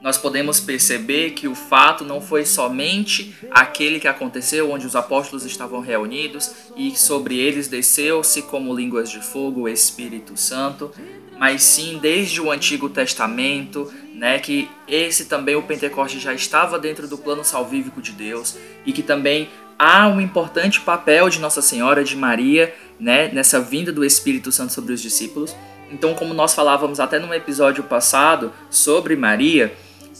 Nós 0.00 0.16
podemos 0.16 0.60
perceber 0.60 1.32
que 1.32 1.48
o 1.48 1.56
fato 1.56 2.04
não 2.04 2.20
foi 2.20 2.46
somente 2.46 3.34
aquele 3.50 3.98
que 3.98 4.06
aconteceu 4.06 4.70
onde 4.70 4.86
os 4.86 4.94
apóstolos 4.94 5.44
estavam 5.44 5.80
reunidos 5.80 6.70
e 6.76 6.96
sobre 6.96 7.36
eles 7.36 7.66
desceu-se 7.66 8.42
como 8.42 8.74
línguas 8.74 9.10
de 9.10 9.20
fogo 9.20 9.62
o 9.62 9.68
Espírito 9.68 10.36
Santo, 10.36 10.92
mas 11.38 11.62
sim 11.62 11.98
desde 12.00 12.40
o 12.40 12.50
Antigo 12.50 12.88
Testamento, 12.88 13.92
né, 14.14 14.38
que 14.38 14.68
esse 14.88 15.26
também 15.26 15.54
o 15.54 15.62
Pentecoste 15.62 16.18
já 16.18 16.34
estava 16.34 16.78
dentro 16.78 17.06
do 17.06 17.16
plano 17.16 17.44
salvífico 17.44 18.02
de 18.02 18.12
Deus 18.12 18.56
e 18.84 18.92
que 18.92 19.02
também 19.02 19.48
há 19.78 20.08
um 20.08 20.20
importante 20.20 20.80
papel 20.80 21.28
de 21.28 21.38
Nossa 21.38 21.62
Senhora 21.62 22.02
de 22.02 22.16
Maria, 22.16 22.74
né, 22.98 23.28
nessa 23.32 23.60
vinda 23.60 23.92
do 23.92 24.04
Espírito 24.04 24.50
Santo 24.50 24.72
sobre 24.72 24.92
os 24.92 25.00
discípulos. 25.00 25.54
Então, 25.90 26.14
como 26.14 26.34
nós 26.34 26.52
falávamos 26.52 26.98
até 26.98 27.18
no 27.18 27.32
episódio 27.32 27.84
passado 27.84 28.52
sobre 28.68 29.14
Maria, 29.14 29.72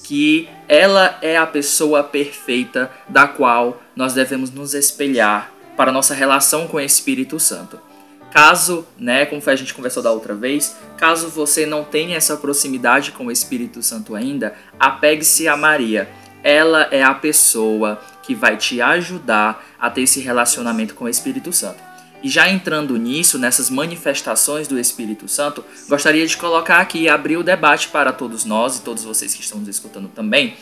que 0.05 0.49
ela 0.69 1.19
é 1.21 1.37
a 1.37 1.47
pessoa 1.47 2.03
perfeita 2.05 2.91
da 3.09 3.27
qual 3.27 3.83
nós 3.95 4.15
devemos 4.15 4.51
nos 4.51 4.73
espelhar 4.73 5.53
para 5.77 5.93
nossa 5.93 6.15
relação 6.15 6.67
com 6.67 6.77
o 6.77 6.81
Espírito 6.81 7.39
Santo. 7.39 7.88
Caso, 8.31 8.87
né, 8.99 9.25
como 9.25 9.43
a 9.45 9.57
gente 9.57 9.73
conversou 9.73 10.03
da 10.03 10.13
outra 10.13 10.35
vez, 10.35 10.77
caso 10.97 11.29
você 11.29 11.65
não 11.65 11.83
tenha 11.83 12.17
essa 12.17 12.37
proximidade 12.37 13.13
com 13.13 13.27
o 13.27 13.33
Espírito 13.33 13.83
Santo 13.83 14.15
ainda, 14.15 14.55
apegue-se 14.79 15.49
a 15.49 15.57
Maria. 15.57 16.09
Ela 16.43 16.89
é 16.91 17.03
a 17.03 17.15
pessoa 17.15 18.01
que 18.23 18.35
vai 18.35 18.57
te 18.57 18.81
ajudar 18.81 19.65
a 19.81 19.91
ter 19.91 20.03
esse 20.03 20.21
relacionamento 20.21 20.95
com 20.95 21.07
o 21.07 21.09
Espírito 21.09 21.53
Santo. 21.53 21.89
E 22.23 22.29
já 22.29 22.49
entrando 22.49 22.97
nisso, 22.97 23.39
nessas 23.39 23.71
manifestações 23.71 24.67
do 24.67 24.79
Espírito 24.79 25.29
Santo, 25.29 25.65
gostaria 25.89 26.27
de 26.27 26.37
colocar 26.37 26.81
aqui 26.81 27.03
e 27.03 27.09
abrir 27.09 27.37
o 27.37 27.45
debate 27.45 27.89
para 27.89 28.13
todos 28.13 28.45
nós 28.45 28.79
e 28.79 28.83
todos 28.83 29.05
vocês 29.05 29.35
que 29.35 29.41
estão 29.41 29.59
nos 29.59 29.69
escutando 29.69 30.09
também. 30.09 30.57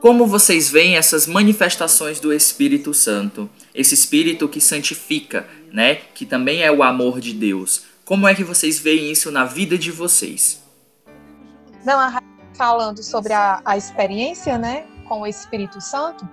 Como 0.00 0.26
vocês 0.26 0.70
veem 0.70 0.96
essas 0.96 1.26
manifestações 1.26 2.20
do 2.20 2.32
Espírito 2.32 2.94
Santo? 2.94 3.50
Esse 3.74 3.94
Espírito 3.94 4.48
que 4.48 4.60
santifica, 4.60 5.48
né? 5.72 5.96
Que 5.96 6.24
também 6.24 6.62
é 6.62 6.70
o 6.70 6.84
amor 6.84 7.20
de 7.20 7.32
Deus. 7.32 7.82
Como 8.04 8.26
é 8.26 8.34
que 8.34 8.44
vocês 8.44 8.78
veem 8.78 9.10
isso 9.10 9.30
na 9.30 9.44
vida 9.44 9.76
de 9.76 9.90
vocês? 9.90 10.62
Não, 11.84 11.98
falando 12.54 13.02
sobre 13.02 13.32
a, 13.32 13.60
a 13.64 13.76
experiência, 13.76 14.56
né, 14.56 14.86
com 15.08 15.20
o 15.20 15.26
Espírito 15.26 15.80
Santo, 15.80 16.28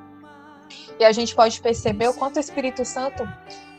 e 0.99 1.03
a 1.03 1.11
gente 1.11 1.35
pode 1.35 1.59
perceber 1.61 2.07
o 2.07 2.13
quanto 2.13 2.37
o 2.37 2.39
Espírito 2.39 2.83
Santo 2.85 3.27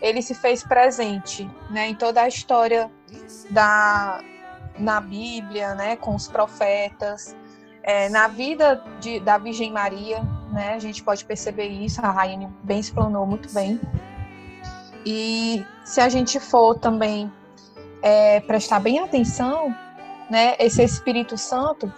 ele 0.01 0.21
se 0.21 0.35
fez 0.35 0.63
presente, 0.63 1.49
né, 1.71 1.89
em 1.89 1.95
toda 1.95 2.23
a 2.23 2.29
história 2.29 2.91
da 3.51 4.21
na 4.79 5.01
Bíblia, 5.01 5.75
né, 5.75 5.97
com 5.97 6.15
os 6.15 6.29
profetas, 6.29 7.35
é, 7.87 8.09
na 8.09 8.27
vida 8.27 8.83
de, 8.99 9.21
da 9.21 9.39
Virgem 9.39 9.71
Maria, 9.71 10.21
né, 10.51 10.75
a 10.75 10.79
gente 10.81 11.05
pode 11.05 11.25
perceber 11.25 11.69
isso, 11.69 12.05
a 12.05 12.11
Rainha 12.11 12.53
bem 12.65 12.81
explanou 12.81 13.25
muito 13.25 13.51
bem. 13.55 13.81
E 15.07 15.65
se 15.85 16.01
a 16.01 16.09
gente 16.09 16.41
for 16.41 16.77
também 16.77 17.33
é, 18.03 18.41
prestar 18.41 18.81
bem 18.81 18.99
atenção, 18.99 19.73
né, 20.29 20.57
esse 20.59 20.83
Espírito 20.83 21.39
Santo, 21.39 21.91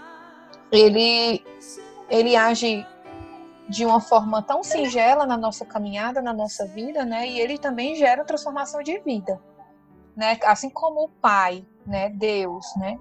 ele, 0.70 1.42
ele 2.10 2.36
age 2.36 2.86
de 3.66 3.86
uma 3.86 3.98
forma 3.98 4.42
tão 4.42 4.62
singela 4.62 5.24
na 5.24 5.38
nossa 5.38 5.64
caminhada, 5.64 6.20
na 6.20 6.34
nossa 6.34 6.66
vida, 6.66 7.02
né, 7.06 7.26
e 7.26 7.40
ele 7.40 7.56
também 7.56 7.96
gera 7.96 8.26
transformação 8.26 8.82
de 8.82 8.98
vida, 8.98 9.40
né, 10.14 10.38
assim 10.44 10.68
como 10.68 11.04
o 11.04 11.08
Pai, 11.08 11.64
né, 11.86 12.10
Deus, 12.10 12.66
né, 12.76 12.98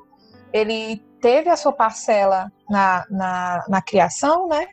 ele 0.53 1.05
teve 1.21 1.49
a 1.49 1.57
sua 1.57 1.71
parcela 1.71 2.51
na, 2.69 3.05
na, 3.09 3.65
na 3.67 3.81
criação, 3.81 4.47
né, 4.47 4.67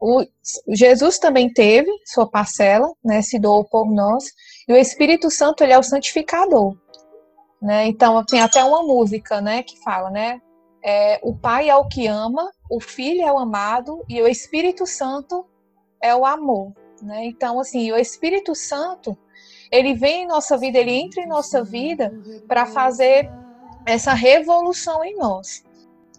o, 0.00 0.22
Jesus 0.68 1.18
também 1.18 1.50
teve 1.50 1.90
sua 2.04 2.28
parcela, 2.28 2.92
né, 3.02 3.22
se 3.22 3.38
doou 3.38 3.64
por 3.64 3.90
nós, 3.90 4.24
e 4.68 4.72
o 4.72 4.76
Espírito 4.76 5.30
Santo 5.30 5.64
ele 5.64 5.72
é 5.72 5.78
o 5.78 5.82
santificador, 5.82 6.76
né? 7.60 7.86
Então 7.86 8.22
tem 8.24 8.40
até 8.40 8.62
uma 8.62 8.82
música, 8.82 9.40
né, 9.40 9.62
que 9.62 9.80
fala, 9.82 10.10
né, 10.10 10.40
é, 10.82 11.18
o 11.22 11.34
Pai 11.34 11.70
é 11.70 11.76
o 11.76 11.88
que 11.88 12.06
ama, 12.06 12.50
o 12.70 12.80
Filho 12.80 13.22
é 13.22 13.32
o 13.32 13.38
amado 13.38 14.04
e 14.06 14.20
o 14.20 14.28
Espírito 14.28 14.86
Santo 14.86 15.46
é 16.02 16.14
o 16.14 16.26
amor, 16.26 16.74
né? 17.00 17.24
Então 17.24 17.58
assim, 17.58 17.90
o 17.90 17.96
Espírito 17.96 18.54
Santo 18.54 19.16
ele 19.70 19.94
vem 19.94 20.24
em 20.24 20.26
nossa 20.26 20.58
vida, 20.58 20.78
ele 20.78 20.92
entra 20.92 21.22
em 21.22 21.26
nossa 21.26 21.64
vida 21.64 22.12
para 22.46 22.66
fazer 22.66 23.30
essa 23.86 24.14
revolução 24.14 25.04
em 25.04 25.16
nós. 25.16 25.64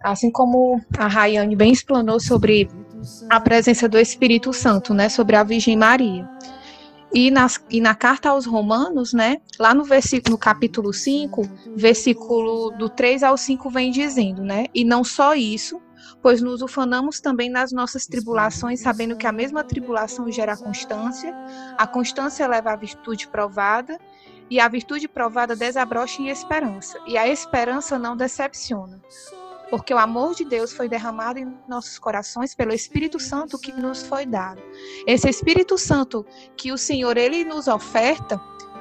Assim 0.03 0.31
como 0.31 0.79
a 0.98 1.07
Rayane 1.07 1.55
bem 1.55 1.72
explanou 1.72 2.19
sobre 2.19 2.69
a 3.29 3.39
presença 3.39 3.88
do 3.88 3.98
Espírito 3.98 4.53
Santo, 4.53 4.93
né, 4.93 5.10
sobre 5.10 5.36
a 5.36 5.43
Virgem 5.43 5.75
Maria. 5.75 6.29
E, 7.13 7.31
nas, 7.31 7.63
e 7.69 7.79
na 7.79 7.95
carta 7.95 8.29
aos 8.29 8.45
Romanos, 8.45 9.13
né, 9.13 9.38
lá 9.57 9.74
no, 9.74 9.84
versículo, 9.84 10.34
no 10.34 10.38
capítulo 10.38 10.91
5, 10.91 11.41
versículo 11.75 12.72
do 12.72 12.89
3 12.89 13.24
ao 13.24 13.38
5 13.38 13.69
vem 13.69 13.89
dizendo, 13.89 14.43
né, 14.43 14.65
e 14.74 14.84
não 14.84 15.03
só 15.03 15.34
isso, 15.34 15.81
pois 16.22 16.41
nos 16.41 16.62
ufanamos 16.62 17.19
também 17.19 17.50
nas 17.50 17.72
nossas 17.72 18.05
tribulações, 18.05 18.81
sabendo 18.81 19.15
que 19.15 19.27
a 19.27 19.31
mesma 19.31 19.63
tribulação 19.63 20.29
gera 20.29 20.57
constância, 20.57 21.34
a 21.77 21.88
constância 21.88 22.48
leva 22.48 22.74
à 22.74 22.75
virtude 22.75 23.27
provada, 23.27 23.98
e 24.50 24.60
a 24.60 24.68
virtude 24.68 25.08
provada 25.08 25.56
desabrocha 25.56 26.22
em 26.22 26.30
esperança, 26.30 27.00
e 27.08 27.18
a 27.18 27.28
esperança 27.28 27.98
não 27.98 28.16
decepciona, 28.16 29.02
porque 29.70 29.94
o 29.94 29.98
amor 29.98 30.36
de 30.36 30.46
Deus 30.46 30.72
foi 30.72 30.88
derramado 30.88 31.40
em 31.40 31.58
nossos 31.68 31.98
corações 31.98 32.54
pelo 32.54 32.74
Espírito 32.74 33.20
Santo 33.20 33.58
que 33.58 33.72
nos 33.72 34.04
foi 34.04 34.25
dado. 34.25 34.62
Esse 35.08 35.30
Espírito 35.30 35.78
Santo 35.78 36.25
que 36.56 36.72
o 36.72 36.78
Senhor 36.78 37.18
ele 37.18 37.44
nos 37.44 37.68
oferta, 37.68 38.40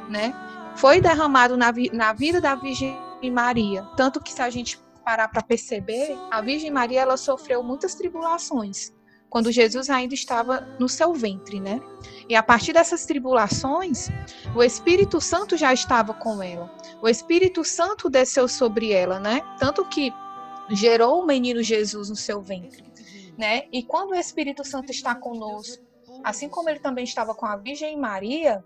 né, 0.09 0.35
foi 0.77 1.01
derramado 1.01 1.57
na, 1.57 1.73
na 1.93 2.13
vida 2.13 2.41
da 2.41 2.55
Virgem 2.55 2.97
Maria, 3.33 3.85
tanto 3.97 4.21
que 4.21 4.33
se 4.33 4.43
a 4.43 4.51
gente 4.51 4.79
parar 5.05 5.29
para 5.29 5.43
perceber, 5.43 6.17
a 6.31 6.41
Virgem 6.41 6.71
Maria 6.71 7.03
ela 7.03 7.17
sofreu 7.17 7.63
muitas 7.63 7.95
tribulações 7.95 8.93
quando 9.35 9.51
Jesus 9.51 9.91
ainda 9.91 10.15
estava 10.15 10.61
no 10.79 10.89
seu 10.89 11.13
ventre, 11.13 11.59
né? 11.59 11.81
E 12.29 12.37
a 12.37 12.43
partir 12.43 12.73
dessas 12.73 13.05
tribulações, 13.05 14.09
o 14.55 14.63
Espírito 14.63 15.21
Santo 15.21 15.57
já 15.57 15.75
estava 15.75 16.15
com 16.15 16.41
ela. 16.41 16.73
O 17.03 17.09
Espírito 17.09 17.65
Santo 17.65 18.09
desceu 18.09 18.47
sobre 18.47 18.93
ela, 18.93 19.19
né? 19.19 19.41
Tanto 19.59 19.85
que 19.87 20.13
gerou 20.71 21.21
o 21.21 21.27
menino 21.27 21.65
Jesus 21.65 22.09
no 22.09 22.15
seu 22.15 22.41
ventre, 22.41 22.85
né? 23.37 23.65
E 23.73 23.83
quando 23.83 24.13
o 24.13 24.15
Espírito 24.15 24.65
Santo 24.65 24.93
está 24.93 25.17
conosco, 25.17 25.83
assim 26.23 26.49
como 26.49 26.71
ele 26.71 26.79
também 26.79 27.03
estava 27.03 27.35
com 27.35 27.45
a 27.45 27.57
Virgem 27.57 27.99
Maria, 27.99 28.65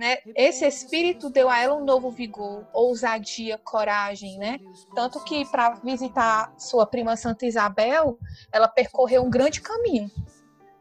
né? 0.00 0.16
Esse 0.34 0.66
espírito 0.66 1.28
deu 1.28 1.50
a 1.50 1.58
ela 1.58 1.76
um 1.76 1.84
novo 1.84 2.10
vigor, 2.10 2.66
ousadia, 2.72 3.58
coragem, 3.58 4.38
né? 4.38 4.58
Tanto 4.94 5.22
que 5.24 5.44
para 5.44 5.74
visitar 5.74 6.54
sua 6.56 6.86
prima 6.86 7.18
Santa 7.18 7.44
Isabel, 7.44 8.18
ela 8.50 8.66
percorreu 8.66 9.22
um 9.22 9.28
grande 9.28 9.60
caminho, 9.60 10.10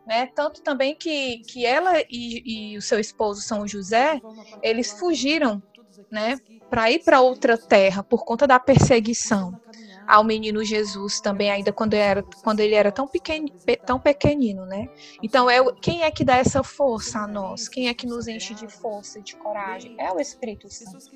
né? 0.08 0.28
Tanto 0.28 0.62
também 0.62 0.96
que, 0.96 1.40
que 1.40 1.66
ela 1.66 2.00
e, 2.10 2.72
e 2.72 2.78
o 2.78 2.82
seu 2.82 2.98
esposo 2.98 3.42
São 3.42 3.68
José, 3.68 4.22
eles 4.64 4.94
fugiram, 4.94 5.62
né? 6.10 6.40
Para 6.70 6.90
ir 6.90 7.04
para 7.04 7.20
outra 7.20 7.58
terra 7.58 8.02
por 8.02 8.24
conta 8.24 8.48
da 8.48 8.58
perseguição 8.58 9.60
ao 10.10 10.24
menino 10.24 10.64
Jesus 10.64 11.22
também 11.22 11.52
ainda 11.52 11.72
quando 11.72 11.94
era, 11.94 12.24
quando 12.44 12.62
ele 12.62 12.74
era 12.74 12.92
tão, 12.92 13.08
pequeno, 13.08 13.48
tão 13.86 14.00
pequenino, 14.00 14.66
né? 14.66 14.90
Então 15.22 15.48
é 15.48 15.60
quem 15.74 16.02
é 16.02 16.10
que 16.10 16.24
dá 16.24 16.38
essa 16.38 16.64
força 16.64 17.20
a 17.20 17.28
nós? 17.28 17.70
Quem 17.70 17.90
é 17.90 17.94
que 17.94 18.08
nos 18.08 18.28
enche 18.28 18.56
de 18.56 18.68
força, 18.68 19.22
de 19.22 19.36
coragem? 19.36 19.96
É 20.00 20.12
o 20.12 20.20
Espírito 20.20 20.68
Santo. 20.68 21.12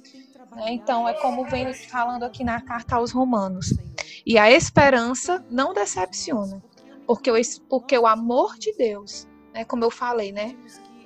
Né? 0.56 0.74
Então 0.74 1.10
é 1.10 1.14
como 1.16 1.44
vem 1.46 1.74
falando 1.74 2.22
aqui 2.22 2.44
na 2.44 2.62
carta 2.62 2.98
aos 2.98 3.12
Romanos. 3.12 3.74
E 4.24 4.38
a 4.38 4.52
esperança 4.52 5.44
não 5.50 5.74
decepciona, 5.74 6.64
porque 7.08 7.32
o, 7.32 7.36
porque 7.68 7.98
o 7.98 8.06
amor 8.06 8.60
de 8.60 8.74
Deus, 8.78 9.28
né, 9.56 9.66
como 9.66 9.84
eu 9.84 9.90
falei, 9.90 10.32
né? 10.32 10.56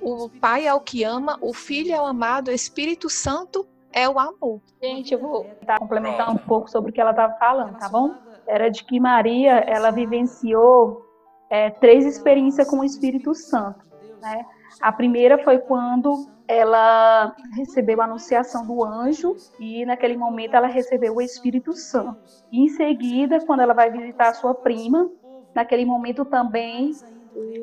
O 0.02 0.28
Pai 0.28 0.66
é 0.66 0.74
o 0.74 0.80
que 0.80 1.02
ama, 1.04 1.38
o 1.40 1.54
Filho 1.54 1.92
é 1.92 2.00
o 2.00 2.04
amado, 2.04 2.48
o 2.48 2.54
Espírito 2.54 3.08
Santo 3.08 3.66
é 3.98 4.08
o 4.08 4.18
amor. 4.18 4.60
Gente, 4.82 5.12
eu 5.12 5.18
vou 5.18 5.44
tentar 5.44 5.78
complementar 5.78 6.30
um 6.30 6.36
pouco 6.36 6.70
sobre 6.70 6.90
o 6.90 6.94
que 6.94 7.00
ela 7.00 7.10
estava 7.10 7.34
falando, 7.34 7.76
tá 7.78 7.88
bom? 7.88 8.14
Era 8.46 8.70
de 8.70 8.84
que 8.84 9.00
Maria, 9.00 9.58
ela 9.66 9.90
vivenciou 9.90 11.02
é, 11.50 11.70
três 11.70 12.06
experiências 12.06 12.68
com 12.68 12.78
o 12.78 12.84
Espírito 12.84 13.34
Santo, 13.34 13.84
né? 14.20 14.44
A 14.80 14.92
primeira 14.92 15.42
foi 15.42 15.58
quando 15.58 16.28
ela 16.46 17.34
recebeu 17.56 18.00
a 18.00 18.04
anunciação 18.04 18.66
do 18.66 18.84
anjo 18.84 19.34
e 19.58 19.84
naquele 19.84 20.16
momento 20.16 20.54
ela 20.54 20.66
recebeu 20.66 21.16
o 21.16 21.20
Espírito 21.20 21.72
Santo. 21.72 22.18
E 22.52 22.64
em 22.64 22.68
seguida, 22.68 23.44
quando 23.44 23.60
ela 23.60 23.74
vai 23.74 23.90
visitar 23.90 24.28
a 24.28 24.34
sua 24.34 24.54
prima, 24.54 25.10
naquele 25.54 25.84
momento 25.84 26.24
também 26.24 26.92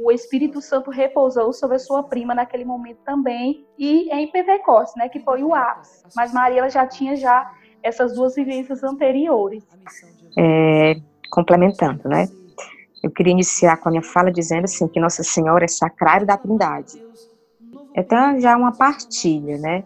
o 0.04 0.12
Espírito 0.12 0.62
Santo 0.62 0.90
repousou 0.90 1.52
sobre 1.52 1.76
a 1.76 1.80
sua 1.80 2.04
prima 2.04 2.34
naquele 2.34 2.64
momento 2.64 3.00
também 3.04 3.66
e 3.78 4.10
em 4.12 4.32
Pentecostes, 4.32 4.96
né, 4.96 5.10
que 5.10 5.20
foi 5.20 5.44
o 5.44 5.54
ápice. 5.54 6.04
Mas 6.16 6.34
Maria 6.34 6.60
ela 6.60 6.70
já 6.70 6.86
tinha 6.88 7.16
já 7.16 7.52
essas 7.84 8.16
duas 8.16 8.36
vivências 8.36 8.84
anteriores. 8.84 9.64
É, 10.38 10.96
complementando, 11.30 12.08
né? 12.08 12.28
Eu 13.04 13.12
queria 13.12 13.32
iniciar 13.32 13.78
com 13.78 13.90
a 13.90 13.92
minha 13.92 14.04
fala 14.04 14.32
dizendo 14.32 14.66
assim 14.66 14.88
que 14.88 15.00
Nossa 15.00 15.24
Senhora 15.24 15.66
é 15.66 15.68
sacrário 15.68 16.26
da 16.26 16.38
Trindade. 16.38 17.04
Então 17.96 18.40
já 18.40 18.52
é 18.52 18.56
uma 18.56 18.72
partilha, 18.72 19.58
né? 19.58 19.84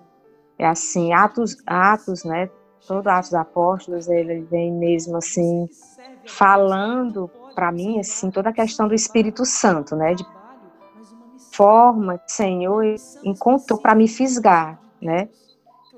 É 0.57 0.65
assim, 0.65 1.13
Atos, 1.13 1.57
Atos, 1.65 2.23
né? 2.23 2.49
Todo 2.87 3.07
Atos 3.07 3.33
Apóstolos, 3.33 4.07
ele 4.07 4.41
vem 4.41 4.71
mesmo 4.71 5.17
assim 5.17 5.67
falando 6.25 7.29
para 7.59 7.73
mim, 7.73 7.99
assim, 7.99 8.31
toda 8.31 8.51
a 8.51 8.53
questão 8.53 8.87
do 8.87 8.95
Espírito 8.95 9.45
Santo, 9.45 9.93
né? 9.93 10.15
De 10.15 10.25
forma 11.51 12.17
que 12.17 12.31
o 12.31 12.33
Senhor 12.33 12.85
encontrou 13.21 13.77
para 13.81 13.93
me 13.93 14.07
fisgar, 14.07 14.79
né? 15.01 15.27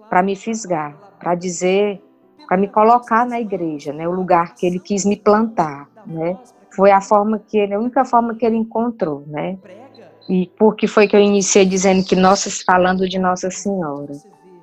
Para 0.10 0.24
me 0.24 0.36
fisgar, 0.36 0.98
para 1.20 1.36
dizer, 1.36 2.02
para 2.48 2.58
me 2.58 2.68
colocar 2.68 3.28
na 3.28 3.40
igreja, 3.40 3.94
né? 3.94 4.08
O 4.08 4.12
lugar 4.12 4.56
que 4.56 4.66
ele 4.66 4.80
quis 4.80 5.06
me 5.06 5.16
plantar, 5.16 5.88
né? 6.04 6.36
Foi 6.76 6.90
a 6.90 7.00
forma 7.00 7.38
que 7.38 7.60
ele, 7.60 7.76
a 7.76 7.80
única 7.80 8.04
forma 8.04 8.34
que 8.34 8.44
ele 8.44 8.58
encontrou, 8.58 9.24
né? 9.28 9.60
E 10.28 10.48
por 10.58 10.76
que 10.76 10.88
foi 10.88 11.08
que 11.08 11.16
eu 11.16 11.20
iniciei 11.20 11.64
dizendo 11.64 12.04
que 12.04 12.16
nossa, 12.16 12.50
falando 12.66 13.08
de 13.08 13.20
Nossa 13.20 13.52
Senhora? 13.52 14.14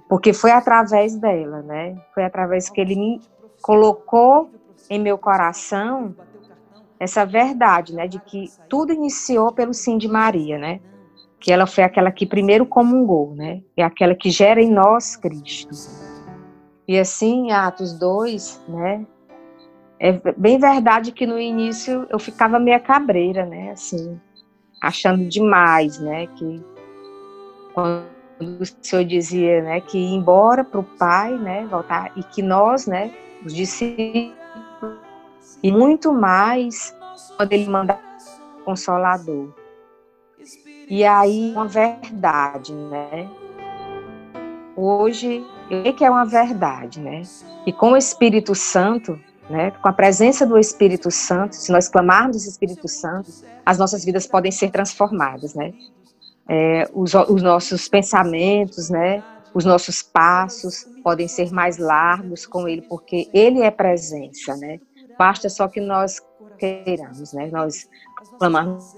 Porque 0.09 0.33
foi 0.33 0.51
através 0.51 1.15
dela, 1.15 1.63
né? 1.63 1.97
Foi 2.13 2.25
através 2.25 2.69
que 2.69 2.81
ele 2.81 2.97
me 2.97 3.21
colocou 3.63 4.51
em 4.91 4.99
meu 4.99 5.17
coração 5.17 6.15
essa 6.99 7.25
verdade, 7.25 7.95
né, 7.95 8.07
de 8.07 8.19
que 8.21 8.51
tudo 8.69 8.93
iniciou 8.93 9.53
pelo 9.53 9.73
sim 9.73 9.97
de 9.99 10.09
Maria, 10.09 10.59
né? 10.59 10.81
Que 11.41 11.53
ela 11.53 11.67
foi 11.67 11.85
aquela 11.85 12.11
que 12.11 12.27
primeiro 12.27 12.67
comungou, 12.67 13.35
né? 13.35 13.63
É 13.77 13.85
aquela 13.85 14.15
que 14.15 14.31
gera 14.31 14.61
em 14.61 14.71
nós 14.71 15.15
Cristo. 15.15 15.71
E 16.87 16.99
assim, 16.99 17.53
Atos 17.53 17.93
2, 17.99 18.61
né? 18.69 19.07
É 20.01 20.13
bem 20.37 20.59
verdade 20.59 21.13
que 21.13 21.27
no 21.27 21.39
início 21.39 22.07
eu 22.11 22.19
ficava 22.19 22.59
meia 22.59 22.81
cabreira, 22.81 23.45
né? 23.47 23.71
Assim, 23.71 24.19
achando 24.83 25.29
demais, 25.29 25.99
né? 26.01 26.27
Que 26.29 26.65
quando 27.75 28.19
o 28.41 28.65
Senhor 28.83 29.05
dizia, 29.05 29.63
né, 29.63 29.81
que 29.81 29.99
ir 29.99 30.15
embora 30.15 30.65
para 30.65 30.81
o 30.81 30.85
Pai, 30.85 31.37
né, 31.37 31.67
voltar 31.67 32.13
e 32.17 32.23
que 32.23 32.43
nós, 32.43 32.87
né, 32.87 33.13
os 33.45 33.53
discípulos 33.55 34.37
e 35.63 35.71
muito 35.73 36.13
mais 36.13 36.95
quando 37.37 37.53
ele 37.53 37.69
manda 37.69 37.99
consolador. 38.65 39.53
E 40.89 41.05
aí, 41.05 41.53
uma 41.53 41.67
verdade, 41.67 42.73
né? 42.73 43.29
hoje 44.79 45.45
sei 45.69 45.93
que 45.93 46.05
é 46.05 46.11
uma 46.11 46.25
verdade, 46.25 47.01
né? 47.01 47.23
E 47.67 47.73
com 47.73 47.93
o 47.93 47.97
Espírito 47.97 48.55
Santo, 48.55 49.19
né, 49.51 49.73
com 49.83 49.89
a 49.89 49.93
presença 49.93 50.47
do 50.47 50.59
Espírito 50.59 51.11
Santo, 51.11 51.57
se 51.57 51.73
nós 51.73 51.89
clamarmos 51.89 52.37
esse 52.37 52.49
Espírito 52.49 52.87
Santo, 52.87 53.31
as 53.67 53.79
nossas 53.79 54.05
vidas 54.05 54.27
podem 54.27 54.53
ser 54.53 54.71
transformadas, 54.71 55.55
né? 55.55 55.73
É, 56.49 56.89
os, 56.95 57.13
os 57.15 57.43
nossos 57.43 57.89
pensamentos, 57.89 58.89
né? 58.89 59.23
Os 59.53 59.65
nossos 59.65 60.03
passos 60.03 60.87
podem 61.03 61.27
ser 61.27 61.51
mais 61.51 61.79
largos 61.79 62.47
com 62.47 62.69
Ele, 62.69 62.83
porque 62.83 63.29
Ele 63.35 63.61
é 63.63 63.71
presença, 63.71 64.57
né? 64.57 64.79
Basta 65.19 65.49
só 65.49 65.67
que 65.67 65.81
nós 65.81 66.21
queiramos, 66.59 67.33
né? 67.33 67.51
Nós 67.51 67.89
clamarmos 68.39 68.95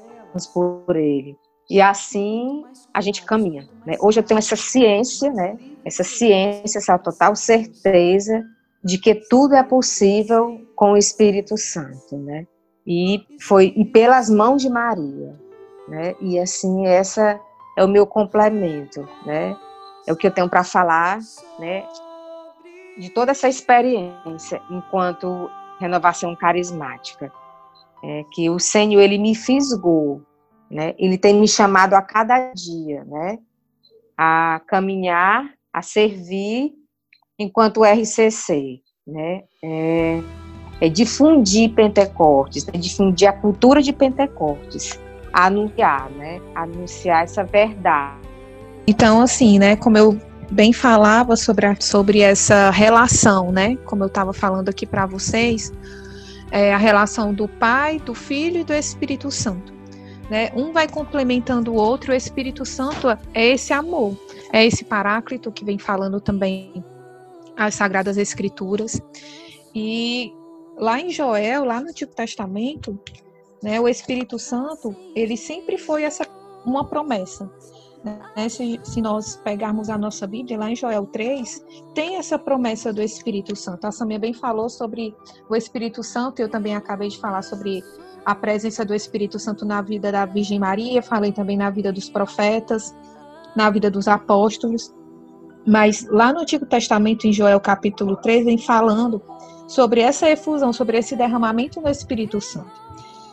por 0.52 0.96
Ele. 0.96 1.36
E 1.68 1.80
assim 1.80 2.64
a 2.92 3.00
gente 3.00 3.24
caminha. 3.24 3.68
Né? 3.86 3.96
Hoje 4.00 4.18
eu 4.18 4.24
tenho 4.24 4.38
essa 4.38 4.56
ciência, 4.56 5.32
né? 5.32 5.56
Essa 5.84 6.02
ciência, 6.04 6.78
essa 6.78 6.98
total 6.98 7.34
certeza 7.36 8.44
de 8.82 8.98
que 8.98 9.14
tudo 9.14 9.54
é 9.54 9.62
possível 9.62 10.60
com 10.74 10.92
o 10.92 10.96
Espírito 10.96 11.56
Santo, 11.56 12.16
né? 12.16 12.46
E 12.86 13.24
foi 13.40 13.72
e 13.76 13.84
pelas 13.84 14.28
mãos 14.28 14.62
de 14.62 14.68
Maria, 14.68 15.38
né? 15.86 16.14
E 16.20 16.38
assim 16.38 16.86
essa 16.86 17.38
é 17.76 17.84
o 17.84 17.88
meu 17.88 18.06
complemento, 18.06 19.08
né? 19.24 19.56
É 20.06 20.12
o 20.12 20.16
que 20.16 20.26
eu 20.26 20.30
tenho 20.30 20.48
para 20.48 20.64
falar, 20.64 21.20
né? 21.58 21.86
De 22.98 23.10
toda 23.10 23.30
essa 23.30 23.48
experiência 23.48 24.60
enquanto 24.70 25.48
renovação 25.80 26.36
carismática, 26.36 27.32
é, 28.04 28.24
que 28.32 28.50
o 28.50 28.58
Senhor 28.58 29.00
ele 29.00 29.18
me 29.18 29.34
fisgou, 29.34 30.22
né? 30.70 30.94
Ele 30.98 31.18
tem 31.18 31.34
me 31.34 31.48
chamado 31.48 31.94
a 31.94 32.02
cada 32.02 32.52
dia, 32.52 33.04
né? 33.04 33.38
A 34.16 34.60
caminhar, 34.66 35.50
a 35.72 35.82
servir 35.82 36.72
enquanto 37.38 37.84
RCC, 37.84 38.80
né? 39.06 39.44
É, 39.64 40.20
é 40.82 40.88
difundir 40.88 41.74
Pentecostes, 41.74 42.68
é 42.68 42.78
difundir 42.78 43.28
a 43.28 43.32
cultura 43.32 43.82
de 43.82 43.92
Pentecostes, 43.92 45.00
anunciar, 45.32 46.10
né? 46.10 46.40
Anunciar 46.54 47.24
essa 47.24 47.42
verdade. 47.42 48.20
Então, 48.86 49.20
assim, 49.20 49.58
né? 49.58 49.76
Como 49.76 49.96
eu 49.96 50.18
bem 50.50 50.72
falava 50.72 51.36
sobre, 51.36 51.66
a, 51.66 51.76
sobre 51.80 52.20
essa 52.20 52.70
relação, 52.70 53.52
né? 53.52 53.76
Como 53.84 54.02
eu 54.02 54.08
estava 54.08 54.32
falando 54.32 54.68
aqui 54.68 54.86
para 54.86 55.06
vocês, 55.06 55.72
é 56.50 56.74
a 56.74 56.78
relação 56.78 57.32
do 57.32 57.48
Pai, 57.48 57.98
do 58.00 58.14
Filho 58.14 58.60
e 58.60 58.64
do 58.64 58.72
Espírito 58.72 59.30
Santo. 59.30 59.72
Né? 60.28 60.50
Um 60.54 60.72
vai 60.72 60.88
complementando 60.88 61.72
o 61.72 61.74
outro, 61.74 62.12
o 62.12 62.14
Espírito 62.14 62.64
Santo 62.64 63.08
é 63.08 63.48
esse 63.48 63.72
amor, 63.72 64.16
é 64.52 64.64
esse 64.64 64.84
paráclito 64.84 65.50
que 65.50 65.64
vem 65.64 65.78
falando 65.78 66.20
também 66.20 66.84
as 67.56 67.74
Sagradas 67.74 68.16
Escrituras. 68.16 69.00
E 69.74 70.32
lá 70.78 71.00
em 71.00 71.10
Joel, 71.10 71.64
lá 71.64 71.80
no 71.80 71.88
Antigo 71.88 72.14
Testamento, 72.14 72.98
né, 73.62 73.80
o 73.80 73.88
Espírito 73.88 74.38
Santo, 74.38 74.94
ele 75.14 75.36
sempre 75.36 75.76
foi 75.76 76.04
essa 76.04 76.24
uma 76.64 76.84
promessa. 76.84 77.50
Né? 78.04 78.48
Se, 78.48 78.80
se, 78.82 79.00
nós 79.00 79.36
pegarmos 79.36 79.90
a 79.90 79.98
nossa 79.98 80.26
Bíblia, 80.26 80.58
lá 80.58 80.70
em 80.70 80.76
Joel 80.76 81.06
3, 81.06 81.64
tem 81.94 82.16
essa 82.16 82.38
promessa 82.38 82.92
do 82.92 83.02
Espírito 83.02 83.54
Santo. 83.54 83.86
A 83.86 83.92
Samia 83.92 84.18
bem 84.18 84.32
falou 84.32 84.68
sobre 84.68 85.14
o 85.48 85.54
Espírito 85.54 86.02
Santo, 86.02 86.40
eu 86.40 86.48
também 86.48 86.74
acabei 86.74 87.08
de 87.08 87.18
falar 87.18 87.42
sobre 87.42 87.82
a 88.24 88.34
presença 88.34 88.84
do 88.84 88.94
Espírito 88.94 89.38
Santo 89.38 89.64
na 89.64 89.82
vida 89.82 90.10
da 90.12 90.24
Virgem 90.24 90.58
Maria, 90.58 91.02
falei 91.02 91.32
também 91.32 91.56
na 91.56 91.70
vida 91.70 91.92
dos 91.92 92.08
profetas, 92.08 92.94
na 93.54 93.68
vida 93.70 93.90
dos 93.90 94.08
apóstolos. 94.08 94.94
Mas 95.66 96.06
lá 96.08 96.32
no 96.32 96.40
Antigo 96.40 96.64
Testamento, 96.64 97.26
em 97.26 97.32
Joel 97.32 97.60
capítulo 97.60 98.16
3, 98.16 98.46
vem 98.46 98.58
falando 98.58 99.22
sobre 99.68 100.00
essa 100.00 100.28
efusão, 100.28 100.72
sobre 100.72 100.98
esse 100.98 101.14
derramamento 101.14 101.80
do 101.80 101.88
Espírito 101.88 102.40
Santo. 102.40 102.89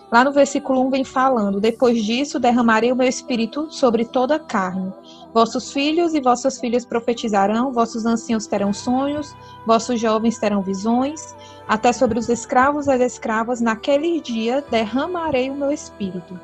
Lá 0.09 0.23
no 0.23 0.31
versículo 0.31 0.81
1 0.87 0.89
vem 0.89 1.03
falando: 1.03 1.59
Depois 1.59 2.03
disso 2.03 2.39
derramarei 2.39 2.91
o 2.91 2.95
meu 2.95 3.07
espírito 3.07 3.67
sobre 3.69 4.05
toda 4.05 4.35
a 4.35 4.39
carne. 4.39 4.93
Vossos 5.33 5.71
filhos 5.73 6.13
e 6.13 6.21
vossas 6.21 6.59
filhas 6.59 6.85
profetizarão, 6.85 7.73
vossos 7.73 8.05
anciãos 8.05 8.47
terão 8.47 8.71
sonhos, 8.71 9.35
vossos 9.65 9.99
jovens 9.99 10.39
terão 10.39 10.61
visões, 10.61 11.35
até 11.67 11.91
sobre 11.91 12.17
os 12.17 12.29
escravos 12.29 12.87
e 12.87 12.91
as 12.91 13.01
escravas, 13.01 13.59
naquele 13.59 14.21
dia 14.21 14.63
derramarei 14.71 15.49
o 15.49 15.55
meu 15.55 15.71
espírito. 15.71 16.39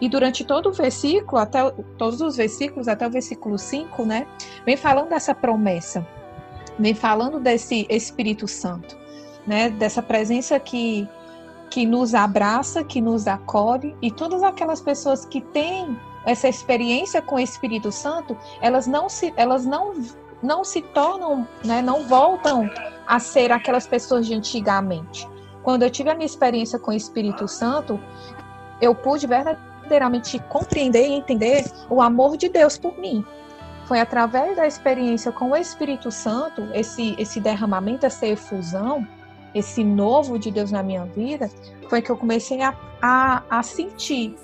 E 0.00 0.08
durante 0.08 0.44
todo 0.44 0.68
o 0.68 0.72
versículo, 0.72 1.40
até 1.40 1.70
todos 1.98 2.20
os 2.20 2.36
versículos, 2.36 2.88
até 2.88 3.06
o 3.06 3.10
versículo 3.10 3.58
5, 3.58 4.04
né, 4.04 4.26
vem 4.64 4.76
falando 4.76 5.08
dessa 5.10 5.34
promessa, 5.34 6.06
vem 6.78 6.94
falando 6.94 7.38
desse 7.38 7.86
Espírito 7.90 8.48
Santo, 8.48 8.96
né, 9.46 9.68
dessa 9.68 10.02
presença 10.02 10.58
que 10.58 11.06
que 11.70 11.86
nos 11.86 12.14
abraça, 12.14 12.82
que 12.82 13.00
nos 13.00 13.26
acolhe, 13.28 13.96
e 14.02 14.10
todas 14.10 14.42
aquelas 14.42 14.80
pessoas 14.80 15.24
que 15.24 15.40
têm 15.40 15.96
essa 16.26 16.48
experiência 16.48 17.22
com 17.22 17.36
o 17.36 17.40
Espírito 17.40 17.90
Santo, 17.92 18.36
elas 18.60 18.86
não 18.86 19.08
se 19.08 19.32
elas 19.36 19.64
não 19.64 19.94
não 20.42 20.64
se 20.64 20.80
tornam, 20.80 21.46
né, 21.64 21.82
não 21.82 22.06
voltam 22.06 22.68
a 23.06 23.18
ser 23.18 23.52
aquelas 23.52 23.86
pessoas 23.86 24.26
de 24.26 24.34
antigamente. 24.34 25.28
Quando 25.62 25.82
eu 25.82 25.90
tive 25.90 26.10
a 26.10 26.14
minha 26.14 26.26
experiência 26.26 26.78
com 26.78 26.90
o 26.90 26.94
Espírito 26.94 27.46
Santo, 27.46 28.00
eu 28.80 28.94
pude 28.94 29.26
verdadeiramente 29.26 30.38
compreender 30.48 31.06
e 31.06 31.12
entender 31.12 31.70
o 31.90 32.00
amor 32.00 32.38
de 32.38 32.48
Deus 32.48 32.78
por 32.78 32.96
mim. 32.98 33.24
Foi 33.84 34.00
através 34.00 34.56
da 34.56 34.66
experiência 34.66 35.30
com 35.30 35.50
o 35.50 35.56
Espírito 35.56 36.10
Santo, 36.10 36.66
esse, 36.72 37.14
esse 37.18 37.38
derramamento, 37.38 38.06
essa 38.06 38.26
efusão, 38.26 39.06
esse 39.54 39.82
novo 39.82 40.38
de 40.38 40.50
Deus 40.50 40.70
na 40.70 40.82
minha 40.82 41.04
vida, 41.04 41.50
foi 41.88 42.00
que 42.00 42.10
eu 42.10 42.16
comecei 42.16 42.62
a, 42.62 42.74
a, 43.02 43.42
a 43.50 43.62
sentir 43.62 44.34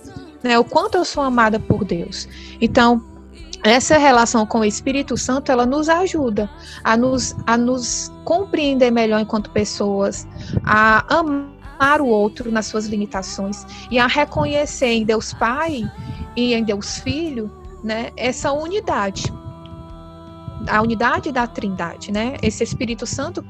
né, 0.43 0.59
o 0.59 0.65
quanto 0.65 0.97
eu 0.97 1.05
sou 1.05 1.23
amada 1.23 1.59
por 1.61 1.85
Deus. 1.85 2.29
Então, 2.61 3.03
essa 3.63 3.99
relação 3.99 4.47
com 4.47 4.61
o 4.61 4.65
Espírito 4.65 5.17
Santo, 5.17 5.51
ela 5.51 5.67
nos 5.67 5.89
ajuda 5.89 6.49
a 6.85 6.97
nos, 6.97 7.35
a 7.47 7.57
nos 7.57 8.13
compreender 8.25 8.91
melhor 8.91 9.21
enquanto 9.21 9.51
pessoas, 9.51 10.27
a 10.65 11.05
amar 11.13 12.01
o 12.01 12.07
outro 12.07 12.51
nas 12.51 12.67
suas 12.67 12.87
limitações 12.87 13.65
e 13.91 13.99
a 13.99 14.07
reconhecer 14.07 14.93
em 14.93 15.05
Deus 15.05 15.33
Pai 15.35 15.83
e 16.37 16.55
em 16.55 16.63
Deus 16.63 16.99
Filho, 16.99 17.51
né, 17.83 18.11
essa 18.17 18.53
unidade. 18.53 19.33
A 20.69 20.81
unidade 20.81 21.31
da 21.31 21.47
Trindade, 21.47 22.11
né? 22.11 22.37
Esse 22.43 22.65
Espírito 22.65 23.07
Santo 23.07 23.45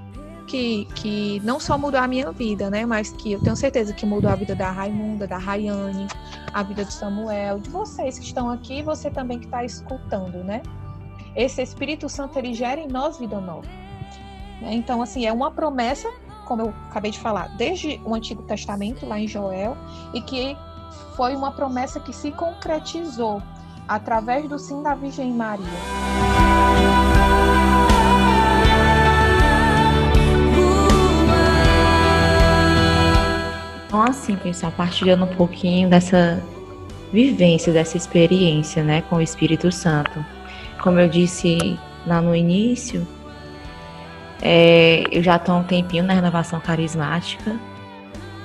que, 0.46 0.86
que 0.94 1.40
não 1.44 1.58
só 1.60 1.76
mudou 1.76 2.00
a 2.00 2.06
minha 2.06 2.30
vida, 2.32 2.70
né, 2.70 2.86
mas 2.86 3.10
que 3.10 3.32
eu 3.32 3.42
tenho 3.42 3.56
certeza 3.56 3.92
que 3.92 4.06
mudou 4.06 4.30
a 4.30 4.34
vida 4.34 4.54
da 4.54 4.70
Raimunda, 4.70 5.26
da 5.26 5.38
Rayane, 5.38 6.06
a 6.52 6.62
vida 6.62 6.84
do 6.84 6.92
Samuel, 6.92 7.58
de 7.58 7.68
vocês 7.68 8.18
que 8.18 8.24
estão 8.24 8.50
aqui, 8.50 8.82
você 8.82 9.10
também 9.10 9.38
que 9.38 9.46
está 9.46 9.64
escutando, 9.64 10.42
né? 10.44 10.62
Esse 11.34 11.60
Espírito 11.60 12.08
Santo 12.08 12.38
ele 12.38 12.54
gera 12.54 12.80
em 12.80 12.88
nós 12.88 13.18
vida 13.18 13.40
nova. 13.40 13.68
Então, 14.62 15.02
assim, 15.02 15.26
é 15.26 15.32
uma 15.32 15.50
promessa 15.50 16.08
como 16.46 16.62
eu 16.62 16.74
acabei 16.88 17.10
de 17.10 17.18
falar, 17.18 17.48
desde 17.56 18.00
o 18.04 18.14
Antigo 18.14 18.42
Testamento, 18.42 19.04
lá 19.04 19.18
em 19.18 19.28
Joel, 19.28 19.76
e 20.14 20.22
que 20.22 20.56
foi 21.16 21.36
uma 21.36 21.50
promessa 21.50 22.00
que 22.00 22.12
se 22.12 22.30
concretizou 22.30 23.42
através 23.86 24.48
do 24.48 24.58
sim 24.58 24.82
da 24.82 24.94
Virgem 24.94 25.32
Maria. 25.32 25.66
Então, 33.96 34.10
assim, 34.10 34.36
pensar, 34.36 34.70
partilhando 34.72 35.24
um 35.24 35.34
pouquinho 35.36 35.88
dessa 35.88 36.42
vivência, 37.10 37.72
dessa 37.72 37.96
experiência, 37.96 38.84
né, 38.84 39.00
com 39.08 39.16
o 39.16 39.22
Espírito 39.22 39.72
Santo. 39.72 40.22
Como 40.82 41.00
eu 41.00 41.08
disse 41.08 41.78
lá 42.06 42.20
no 42.20 42.36
início, 42.36 43.08
é, 44.42 45.02
eu 45.10 45.22
já 45.22 45.36
estou 45.36 45.54
há 45.54 45.58
um 45.60 45.64
tempinho 45.64 46.04
na 46.04 46.12
renovação 46.12 46.60
carismática, 46.60 47.58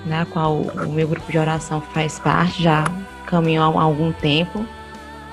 né, 0.06 0.26
qual 0.32 0.62
o 0.62 0.94
meu 0.94 1.06
grupo 1.06 1.30
de 1.30 1.38
oração 1.38 1.82
faz 1.82 2.18
parte, 2.18 2.64
já 2.64 2.86
caminho 3.26 3.62
há 3.62 3.84
algum 3.84 4.14
tempo. 4.14 4.66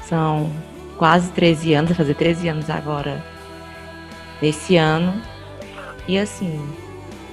São 0.03 0.51
quase 0.97 1.31
13 1.31 1.75
anos, 1.75 1.91
vai 1.91 1.97
fazer 1.97 2.15
13 2.15 2.49
anos 2.49 2.69
agora, 2.69 3.25
nesse 4.43 4.77
ano. 4.77 5.15
E 6.09 6.19
assim, 6.19 6.61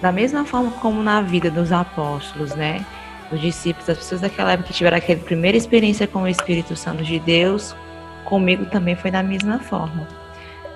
da 0.05 0.11
mesma 0.11 0.45
forma 0.45 0.71
como 0.71 1.01
na 1.01 1.21
vida 1.21 1.49
dos 1.51 1.71
apóstolos, 1.71 2.55
né, 2.55 2.85
dos 3.31 3.41
discípulos, 3.41 3.89
as 3.89 3.97
pessoas 3.97 4.21
daquela 4.21 4.53
época 4.53 4.69
que 4.69 4.73
tiveram 4.73 4.97
aquela 4.97 5.19
primeira 5.19 5.57
experiência 5.57 6.07
com 6.07 6.23
o 6.23 6.27
Espírito 6.27 6.75
Santo 6.75 7.03
de 7.03 7.19
Deus, 7.19 7.75
comigo 8.23 8.65
também 8.65 8.95
foi 8.95 9.11
da 9.11 9.21
mesma 9.21 9.59
forma 9.59 10.07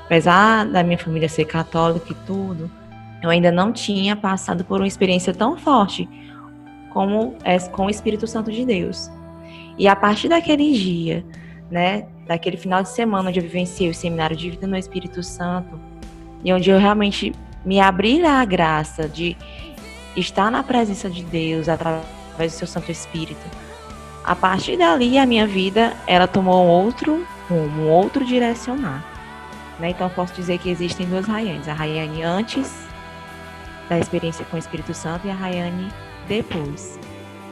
apesar 0.09 0.65
da 0.65 0.81
minha 0.81 0.97
família 0.97 1.29
ser 1.29 1.45
católica 1.45 2.11
e 2.11 2.15
tudo, 2.25 2.69
eu 3.21 3.29
ainda 3.29 3.51
não 3.51 3.71
tinha 3.71 4.15
passado 4.15 4.65
por 4.65 4.81
uma 4.81 4.87
experiência 4.87 5.31
tão 5.31 5.55
forte 5.55 6.09
como 6.89 7.35
é 7.43 7.59
com 7.59 7.85
o 7.85 7.89
Espírito 7.91 8.25
Santo 8.25 8.51
de 8.51 8.65
Deus. 8.65 9.07
E 9.77 9.87
a 9.87 9.95
partir 9.95 10.27
daquele 10.27 10.73
dia, 10.73 11.23
né, 11.69 12.07
daquele 12.25 12.57
final 12.57 12.81
de 12.81 12.89
semana 12.89 13.29
onde 13.29 13.37
eu 13.37 13.43
vivenciei 13.43 13.87
o 13.87 13.93
seminário 13.93 14.35
de 14.35 14.49
vida 14.49 14.65
no 14.65 14.75
Espírito 14.75 15.21
Santo 15.21 15.79
e 16.43 16.51
onde 16.51 16.71
eu 16.71 16.79
realmente 16.79 17.31
me 17.63 17.79
abri 17.79 18.25
à 18.25 18.43
graça 18.45 19.07
de 19.07 19.35
estar 20.15 20.51
na 20.51 20.63
presença 20.63 21.09
de 21.09 21.23
Deus 21.23 21.69
através 21.69 22.03
do 22.53 22.57
seu 22.57 22.67
Santo 22.67 22.91
Espírito. 22.91 23.45
A 24.23 24.35
partir 24.35 24.77
dali, 24.77 25.17
a 25.17 25.25
minha 25.25 25.47
vida, 25.47 25.93
ela 26.05 26.27
tomou 26.27 26.65
um 26.65 26.67
outro 26.67 27.25
rumo, 27.49 27.83
um 27.83 27.89
outro 27.89 28.25
direcionar. 28.25 29.03
Né? 29.79 29.89
Então, 29.91 30.09
posso 30.09 30.33
dizer 30.33 30.59
que 30.59 30.69
existem 30.69 31.07
duas 31.07 31.25
Raianes. 31.25 31.67
A 31.67 31.73
Raiane 31.73 32.21
antes 32.21 32.87
da 33.87 33.97
experiência 33.97 34.45
com 34.45 34.55
o 34.55 34.59
Espírito 34.59 34.93
Santo 34.93 35.25
e 35.25 35.31
a 35.31 35.33
Raiane 35.33 35.89
depois. 36.27 36.99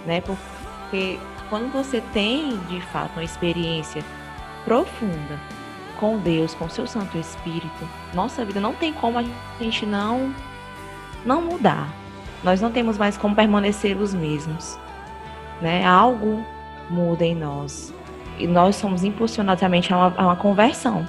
Né? 0.05 0.21
Porque 0.21 1.17
quando 1.49 1.71
você 1.71 2.01
tem, 2.13 2.57
de 2.69 2.81
fato, 2.81 3.13
uma 3.13 3.23
experiência 3.23 4.03
profunda 4.65 5.39
com 5.99 6.17
Deus, 6.17 6.53
com 6.53 6.69
seu 6.69 6.87
Santo 6.87 7.17
Espírito, 7.17 7.89
nossa 8.13 8.45
vida 8.45 8.59
não 8.59 8.73
tem 8.73 8.93
como 8.93 9.19
a 9.19 9.23
gente 9.59 9.85
não 9.85 10.33
não 11.25 11.41
mudar. 11.41 11.87
Nós 12.43 12.61
não 12.61 12.71
temos 12.71 12.97
mais 12.97 13.17
como 13.17 13.35
permanecer 13.35 13.97
os 13.97 14.13
mesmos, 14.13 14.77
né? 15.61 15.85
Algo 15.85 16.43
muda 16.89 17.25
em 17.25 17.35
nós 17.35 17.93
e 18.39 18.47
nós 18.47 18.75
somos 18.75 19.03
impulsionados 19.03 19.61
realmente 19.61 19.93
a 19.93 19.97
uma, 19.97 20.13
a 20.15 20.25
uma 20.27 20.35
conversão, 20.35 21.05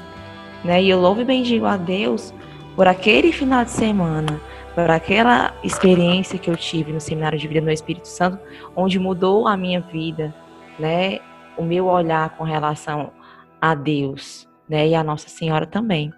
né? 0.64 0.82
E 0.82 0.90
eu 0.90 1.00
louvo 1.00 1.20
e 1.20 1.24
bendigo 1.24 1.66
a 1.66 1.76
Deus 1.76 2.34
por 2.74 2.88
aquele 2.88 3.32
final 3.32 3.64
de 3.64 3.70
semana, 3.70 4.40
por 4.74 4.90
aquela 4.90 5.52
experiência 5.62 6.38
que 6.38 6.50
eu 6.50 6.56
tive 6.56 6.92
no 6.92 7.00
seminário 7.00 7.38
de 7.38 7.46
vida 7.46 7.60
no 7.60 7.70
Espírito 7.70 8.08
Santo, 8.08 8.38
onde 8.74 8.98
mudou 8.98 9.46
a 9.46 9.56
minha 9.56 9.80
vida, 9.80 10.34
né? 10.78 11.18
O 11.56 11.62
meu 11.62 11.86
olhar 11.86 12.30
com 12.30 12.44
relação 12.44 13.12
a 13.60 13.74
Deus, 13.74 14.47
né? 14.68 14.88
E 14.88 14.94
a 14.94 15.02
Nossa 15.02 15.28
Senhora 15.28 15.66
também, 15.66 16.12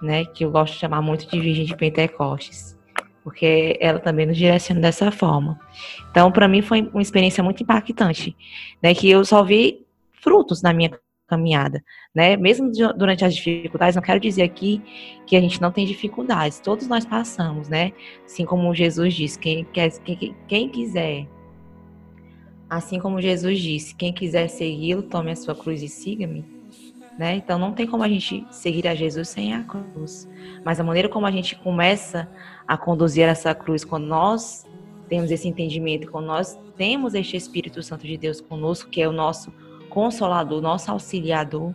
né? 0.00 0.24
Que 0.24 0.44
eu 0.44 0.50
gosto 0.50 0.74
de 0.74 0.80
chamar 0.80 1.02
muito 1.02 1.28
de 1.28 1.40
Virgem 1.40 1.64
de 1.64 1.76
Pentecostes, 1.76 2.78
porque 3.24 3.76
ela 3.80 3.98
também 3.98 4.26
nos 4.26 4.36
direciona 4.36 4.80
dessa 4.80 5.10
forma. 5.10 5.58
Então, 6.10 6.30
para 6.30 6.48
mim 6.48 6.62
foi 6.62 6.82
uma 6.82 7.02
experiência 7.02 7.42
muito 7.42 7.62
impactante, 7.62 8.36
né? 8.82 8.94
Que 8.94 9.10
eu 9.10 9.24
só 9.24 9.42
vi 9.42 9.86
frutos 10.12 10.62
na 10.62 10.72
minha 10.72 10.90
caminhada, 11.28 11.84
né? 12.14 12.36
Mesmo 12.36 12.72
durante 12.96 13.24
as 13.24 13.34
dificuldades, 13.36 13.94
não 13.94 14.02
quero 14.02 14.18
dizer 14.18 14.42
aqui 14.42 14.82
que 15.26 15.36
a 15.36 15.40
gente 15.40 15.60
não 15.60 15.70
tem 15.70 15.84
dificuldades, 15.84 16.58
todos 16.58 16.88
nós 16.88 17.04
passamos, 17.04 17.68
né? 17.68 17.92
Assim 18.24 18.46
como 18.46 18.74
Jesus 18.74 19.14
disse, 19.14 19.38
quem, 19.38 19.64
quer, 19.64 19.90
quem, 20.00 20.34
quem 20.48 20.68
quiser, 20.70 21.28
assim 22.68 22.98
como 22.98 23.20
Jesus 23.20 23.60
disse, 23.60 23.94
quem 23.94 24.12
quiser 24.12 24.48
segui-lo, 24.48 25.02
tome 25.02 25.30
a 25.30 25.36
sua 25.36 25.54
cruz 25.54 25.82
e 25.82 25.88
siga-me, 25.88 26.44
né? 27.18 27.34
Então 27.34 27.58
não 27.58 27.72
tem 27.72 27.86
como 27.86 28.04
a 28.04 28.08
gente 28.08 28.46
seguir 28.50 28.86
a 28.86 28.94
Jesus 28.94 29.28
sem 29.28 29.52
a 29.52 29.64
cruz. 29.64 30.28
Mas 30.64 30.78
a 30.78 30.84
maneira 30.84 31.08
como 31.08 31.26
a 31.26 31.30
gente 31.32 31.56
começa 31.56 32.28
a 32.66 32.76
conduzir 32.78 33.28
essa 33.28 33.52
cruz, 33.54 33.84
quando 33.84 34.06
nós 34.06 34.64
temos 35.08 35.30
esse 35.30 35.48
entendimento, 35.48 36.10
quando 36.10 36.26
nós 36.26 36.56
temos 36.76 37.14
este 37.14 37.36
Espírito 37.36 37.82
Santo 37.82 38.06
de 38.06 38.16
Deus 38.16 38.40
conosco, 38.40 38.88
que 38.88 39.02
é 39.02 39.08
o 39.08 39.12
nosso 39.12 39.52
consolador, 39.90 40.60
nosso 40.60 40.90
auxiliador, 40.92 41.74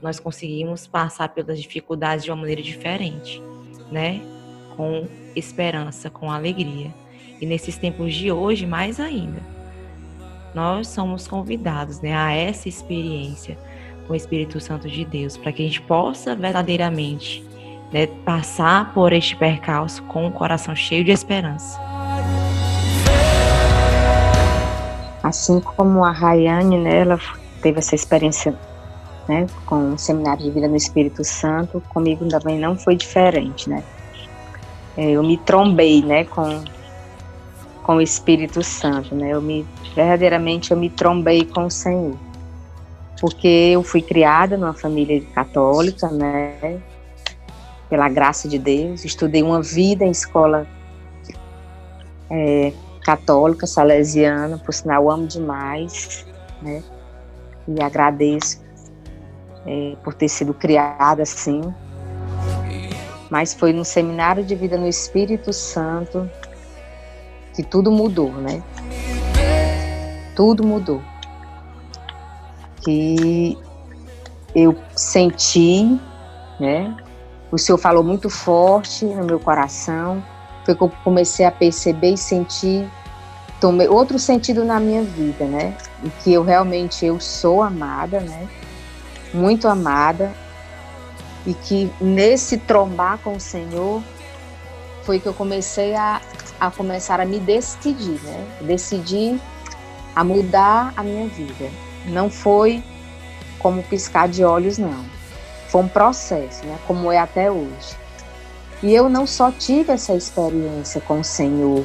nós 0.00 0.18
conseguimos 0.18 0.86
passar 0.86 1.28
pelas 1.28 1.60
dificuldades 1.60 2.24
de 2.24 2.30
uma 2.30 2.38
maneira 2.38 2.62
diferente, 2.62 3.42
né? 3.90 4.22
Com 4.76 5.06
esperança, 5.36 6.08
com 6.08 6.30
alegria. 6.30 6.92
E 7.40 7.46
nesses 7.46 7.76
tempos 7.76 8.14
de 8.14 8.32
hoje, 8.32 8.66
mais 8.66 8.98
ainda, 8.98 9.42
nós 10.54 10.88
somos 10.88 11.26
convidados 11.26 12.00
né, 12.00 12.14
a 12.14 12.32
essa 12.32 12.68
experiência 12.68 13.58
com 14.12 14.14
o 14.14 14.16
Espírito 14.16 14.60
Santo 14.60 14.90
de 14.90 15.06
Deus, 15.06 15.38
para 15.38 15.50
que 15.52 15.62
a 15.62 15.64
gente 15.64 15.80
possa 15.80 16.36
verdadeiramente 16.36 17.42
né, 17.90 18.06
passar 18.26 18.92
por 18.92 19.10
este 19.10 19.34
percalço 19.34 20.02
com 20.02 20.26
o 20.26 20.30
coração 20.30 20.76
cheio 20.76 21.02
de 21.02 21.10
esperança. 21.10 21.80
Assim 25.22 25.60
como 25.60 26.04
a 26.04 26.10
Rayane, 26.10 26.76
né, 26.76 26.98
ela 26.98 27.18
teve 27.62 27.78
essa 27.78 27.94
experiência 27.94 28.54
né, 29.26 29.46
com 29.64 29.94
o 29.94 29.98
seminário 29.98 30.44
de 30.44 30.50
vida 30.50 30.68
no 30.68 30.76
Espírito 30.76 31.24
Santo, 31.24 31.82
comigo 31.88 32.28
também 32.28 32.58
não 32.58 32.76
foi 32.76 32.96
diferente, 32.96 33.70
né? 33.70 33.82
É, 34.94 35.12
eu 35.12 35.22
me 35.22 35.38
trombei, 35.38 36.02
né, 36.02 36.24
com 36.24 36.62
com 37.82 37.96
o 37.96 38.00
Espírito 38.00 38.62
Santo, 38.62 39.12
né? 39.12 39.30
Eu 39.30 39.42
me 39.42 39.66
verdadeiramente 39.96 40.70
eu 40.70 40.76
me 40.76 40.88
trombei 40.88 41.44
com 41.44 41.64
o 41.64 41.70
Senhor 41.70 42.14
porque 43.20 43.70
eu 43.72 43.82
fui 43.82 44.02
criada 44.02 44.56
numa 44.56 44.74
família 44.74 45.22
católica, 45.34 46.08
né? 46.08 46.80
Pela 47.88 48.08
graça 48.08 48.48
de 48.48 48.58
Deus, 48.58 49.04
estudei 49.04 49.42
uma 49.42 49.62
vida 49.62 50.04
em 50.04 50.10
escola 50.10 50.66
é, 52.30 52.72
católica, 53.04 53.66
salesiana, 53.66 54.58
por 54.58 54.72
sinal 54.72 55.10
amo 55.10 55.26
demais, 55.26 56.26
né? 56.60 56.82
E 57.68 57.82
agradeço 57.82 58.60
é, 59.66 59.94
por 60.02 60.14
ter 60.14 60.28
sido 60.28 60.54
criada 60.54 61.22
assim. 61.22 61.62
Mas 63.30 63.54
foi 63.54 63.72
no 63.72 63.84
seminário 63.84 64.44
de 64.44 64.54
vida 64.54 64.76
no 64.76 64.88
Espírito 64.88 65.52
Santo 65.52 66.28
que 67.54 67.62
tudo 67.62 67.92
mudou, 67.92 68.32
né? 68.32 68.62
Tudo 70.34 70.66
mudou 70.66 71.11
que 72.82 73.58
eu 74.54 74.76
senti, 74.94 75.98
né? 76.60 76.96
O 77.50 77.58
Senhor 77.58 77.78
falou 77.78 78.02
muito 78.02 78.30
forte 78.30 79.04
no 79.04 79.24
meu 79.24 79.38
coração, 79.38 80.22
foi 80.64 80.74
que 80.74 80.82
eu 80.82 80.90
comecei 81.04 81.44
a 81.44 81.50
perceber 81.50 82.14
e 82.14 82.18
sentir, 82.18 82.88
tomei 83.60 83.88
outro 83.88 84.18
sentido 84.18 84.64
na 84.64 84.80
minha 84.80 85.02
vida, 85.02 85.44
né? 85.44 85.76
E 86.02 86.10
que 86.10 86.32
eu 86.32 86.42
realmente 86.42 87.04
eu 87.04 87.20
sou 87.20 87.62
amada, 87.62 88.20
né? 88.20 88.48
Muito 89.34 89.68
amada 89.68 90.32
e 91.46 91.54
que 91.54 91.90
nesse 92.00 92.58
trombar 92.58 93.18
com 93.18 93.36
o 93.36 93.40
Senhor 93.40 94.02
foi 95.02 95.18
que 95.18 95.26
eu 95.26 95.34
comecei 95.34 95.94
a, 95.94 96.20
a 96.60 96.70
começar 96.70 97.20
a 97.20 97.24
me 97.24 97.38
decidir, 97.40 98.20
né? 98.22 98.46
Decidir 98.62 99.40
a 100.14 100.22
mudar 100.22 100.92
a 100.96 101.02
minha 101.02 101.26
vida. 101.28 101.70
Não 102.06 102.28
foi 102.30 102.82
como 103.58 103.82
piscar 103.82 104.28
de 104.28 104.44
olhos, 104.44 104.78
não. 104.78 105.04
Foi 105.68 105.82
um 105.82 105.88
processo, 105.88 106.64
né? 106.66 106.78
Como 106.86 107.10
é 107.10 107.18
até 107.18 107.50
hoje. 107.50 107.96
E 108.82 108.92
eu 108.92 109.08
não 109.08 109.26
só 109.26 109.50
tive 109.50 109.92
essa 109.92 110.12
experiência 110.14 111.00
com 111.00 111.20
o 111.20 111.24
Senhor 111.24 111.84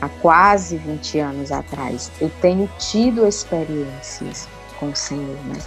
há 0.00 0.08
quase 0.08 0.76
20 0.76 1.18
anos 1.18 1.52
atrás, 1.52 2.10
eu 2.20 2.30
tenho 2.40 2.68
tido 2.78 3.26
experiências 3.26 4.48
com 4.78 4.90
o 4.90 4.96
Senhor, 4.96 5.36
né? 5.46 5.58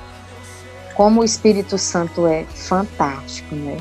Como 0.94 1.22
o 1.22 1.24
Espírito 1.24 1.78
Santo 1.78 2.26
é 2.26 2.44
fantástico, 2.44 3.54
né? 3.54 3.78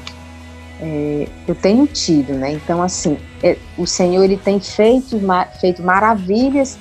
É, 0.80 1.28
eu 1.46 1.54
tenho 1.54 1.86
tido, 1.86 2.34
né? 2.34 2.52
Então, 2.52 2.82
assim, 2.82 3.18
é, 3.42 3.56
o 3.78 3.86
Senhor 3.86 4.24
ele 4.24 4.36
tem 4.36 4.58
feito, 4.60 5.20
feito 5.60 5.82
maravilhas 5.82 6.76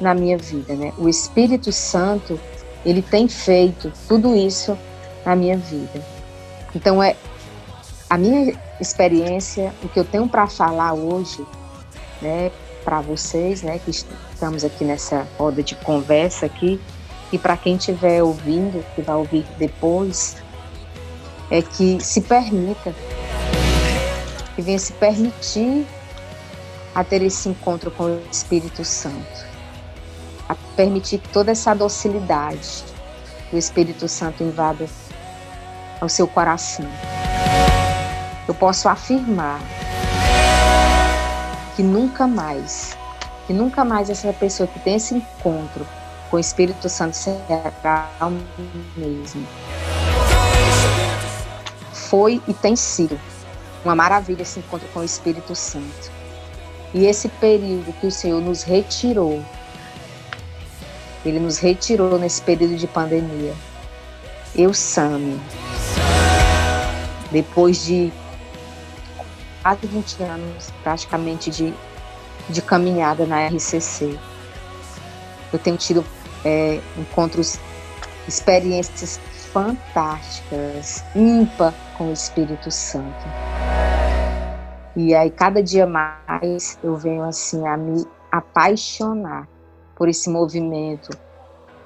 na 0.00 0.14
minha 0.14 0.36
vida, 0.38 0.74
né? 0.74 0.92
O 0.98 1.08
Espírito 1.08 1.70
Santo 1.70 2.40
ele 2.84 3.02
tem 3.02 3.28
feito 3.28 3.92
tudo 4.06 4.36
isso 4.36 4.76
na 5.24 5.34
minha 5.34 5.56
vida. 5.56 6.04
Então 6.74 7.02
é 7.02 7.16
a 8.08 8.18
minha 8.18 8.54
experiência, 8.80 9.72
o 9.82 9.88
que 9.88 9.98
eu 9.98 10.04
tenho 10.04 10.28
para 10.28 10.46
falar 10.46 10.92
hoje, 10.92 11.44
né, 12.20 12.50
para 12.84 13.00
vocês, 13.00 13.62
né, 13.62 13.78
que 13.78 13.90
estamos 13.90 14.64
aqui 14.64 14.84
nessa 14.84 15.26
roda 15.38 15.62
de 15.62 15.74
conversa 15.76 16.46
aqui, 16.46 16.80
e 17.32 17.38
para 17.38 17.56
quem 17.56 17.76
estiver 17.76 18.22
ouvindo, 18.22 18.84
que 18.94 19.00
vai 19.00 19.16
ouvir 19.16 19.46
depois, 19.58 20.36
é 21.50 21.62
que 21.62 21.98
se 22.00 22.20
permita, 22.20 22.94
que 24.54 24.62
venha 24.62 24.78
se 24.78 24.92
permitir 24.92 25.86
a 26.94 27.02
ter 27.02 27.22
esse 27.22 27.48
encontro 27.48 27.90
com 27.90 28.04
o 28.04 28.22
Espírito 28.30 28.84
Santo 28.84 29.53
a 30.48 30.54
permitir 30.76 31.18
que 31.18 31.28
toda 31.28 31.52
essa 31.52 31.74
docilidade 31.74 32.84
do 33.50 33.58
Espírito 33.58 34.08
Santo 34.08 34.42
invada 34.42 34.86
ao 36.00 36.08
seu 36.08 36.26
coração. 36.26 36.86
Eu 38.46 38.54
posso 38.54 38.88
afirmar 38.88 39.60
que 41.74 41.82
nunca 41.82 42.26
mais, 42.26 42.96
que 43.46 43.52
nunca 43.52 43.84
mais 43.84 44.10
essa 44.10 44.32
pessoa 44.32 44.66
que 44.66 44.78
tem 44.80 44.96
esse 44.96 45.14
encontro 45.14 45.86
com 46.30 46.36
o 46.36 46.40
Espírito 46.40 46.88
Santo 46.88 47.14
será 47.14 48.10
o 48.20 48.30
mesmo. 48.98 49.46
Foi 51.92 52.40
e 52.46 52.54
tem 52.54 52.76
sido 52.76 53.18
uma 53.84 53.94
maravilha 53.94 54.42
esse 54.42 54.58
encontro 54.58 54.88
com 54.92 55.00
o 55.00 55.04
Espírito 55.04 55.54
Santo. 55.54 56.10
E 56.92 57.06
esse 57.06 57.28
período 57.28 57.92
que 58.00 58.06
o 58.06 58.10
Senhor 58.10 58.40
nos 58.40 58.62
retirou 58.62 59.44
ele 61.24 61.40
nos 61.40 61.58
retirou 61.58 62.18
nesse 62.18 62.42
período 62.42 62.76
de 62.76 62.86
pandemia. 62.86 63.54
Eu, 64.54 64.72
Sami, 64.74 65.40
depois 67.30 67.84
de 67.84 68.12
quase 69.62 69.86
20 69.86 70.22
anos 70.22 70.70
praticamente 70.82 71.50
de, 71.50 71.74
de 72.48 72.62
caminhada 72.62 73.26
na 73.26 73.46
RCC, 73.48 74.18
eu 75.52 75.58
tenho 75.58 75.76
tido 75.76 76.04
é, 76.44 76.80
encontros, 76.96 77.58
experiências 78.28 79.18
fantásticas, 79.52 81.04
ímpar 81.14 81.72
com 81.96 82.10
o 82.10 82.12
Espírito 82.12 82.70
Santo. 82.70 83.24
E 84.96 85.14
aí, 85.14 85.30
cada 85.30 85.62
dia 85.62 85.86
mais, 85.86 86.78
eu 86.82 86.96
venho 86.96 87.24
assim 87.24 87.66
a 87.66 87.76
me 87.76 88.06
apaixonar 88.30 89.48
por 89.96 90.08
esse 90.08 90.28
movimento, 90.28 91.10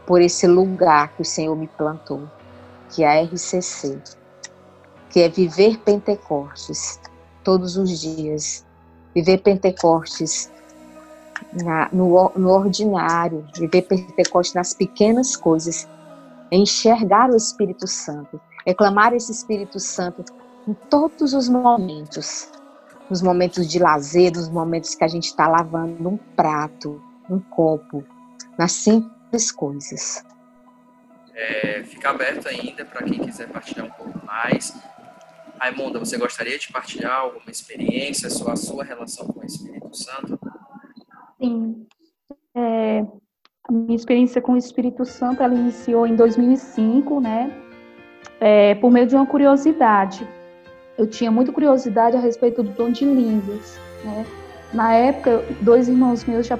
por 0.06 0.20
esse 0.20 0.46
lugar 0.46 1.14
que 1.14 1.22
o 1.22 1.24
Senhor 1.24 1.54
me 1.54 1.68
plantou 1.68 2.28
que 2.90 3.02
é 3.04 3.20
a 3.20 3.22
RCC, 3.22 4.00
que 5.10 5.20
é 5.20 5.28
viver 5.28 5.78
Pentecostes 5.78 7.00
todos 7.44 7.76
os 7.76 8.00
dias, 8.00 8.64
viver 9.14 9.38
Pentecostes 9.38 10.50
na, 11.64 11.88
no, 11.92 12.32
no 12.36 12.50
ordinário, 12.50 13.46
viver 13.54 13.82
Pentecostes 13.82 14.54
nas 14.54 14.74
pequenas 14.74 15.36
coisas, 15.36 15.88
enxergar 16.50 17.30
o 17.30 17.36
Espírito 17.36 17.86
Santo, 17.86 18.40
reclamar 18.66 19.14
esse 19.14 19.32
Espírito 19.32 19.78
Santo 19.78 20.24
em 20.66 20.74
todos 20.90 21.32
os 21.32 21.48
momentos, 21.48 22.48
nos 23.08 23.22
momentos 23.22 23.66
de 23.66 23.78
lazer, 23.78 24.32
nos 24.34 24.48
momentos 24.48 24.94
que 24.94 25.04
a 25.04 25.08
gente 25.08 25.26
está 25.26 25.48
lavando 25.48 26.08
um 26.08 26.16
prato, 26.36 27.00
um 27.28 27.38
copo, 27.38 28.04
nas 28.58 28.72
simples 28.72 29.52
coisas. 29.52 30.24
É, 31.34 31.84
fica 31.84 32.10
aberto 32.10 32.48
ainda 32.48 32.84
para 32.84 33.04
quem 33.04 33.20
quiser 33.20 33.48
partilhar 33.48 33.86
um 33.86 33.90
pouco 33.90 34.26
mais. 34.26 34.74
Raimunda, 35.60 35.98
você 35.98 36.16
gostaria 36.16 36.58
de 36.58 36.72
partilhar 36.72 37.20
alguma 37.20 37.50
experiência, 37.50 38.30
sua, 38.30 38.52
a 38.52 38.56
sua 38.56 38.84
relação 38.84 39.26
com 39.26 39.40
o 39.40 39.44
Espírito 39.44 39.94
Santo? 39.96 40.38
Sim. 41.40 41.86
É, 42.54 43.04
a 43.68 43.72
minha 43.72 43.94
experiência 43.94 44.40
com 44.40 44.52
o 44.52 44.56
Espírito 44.56 45.04
Santo, 45.04 45.42
ela 45.42 45.54
iniciou 45.54 46.06
em 46.06 46.16
2005, 46.16 47.20
né? 47.20 47.52
É, 48.40 48.74
por 48.76 48.90
meio 48.90 49.06
de 49.06 49.14
uma 49.14 49.26
curiosidade. 49.26 50.26
Eu 50.96 51.06
tinha 51.06 51.30
muita 51.30 51.52
curiosidade 51.52 52.16
a 52.16 52.20
respeito 52.20 52.62
do 52.62 52.70
dom 52.70 52.90
de 52.90 53.04
línguas, 53.04 53.78
né? 54.04 54.26
Na 54.72 54.92
época, 54.92 55.44
dois 55.60 55.88
irmãos 55.88 56.24
meus 56.24 56.46
já 56.46 56.56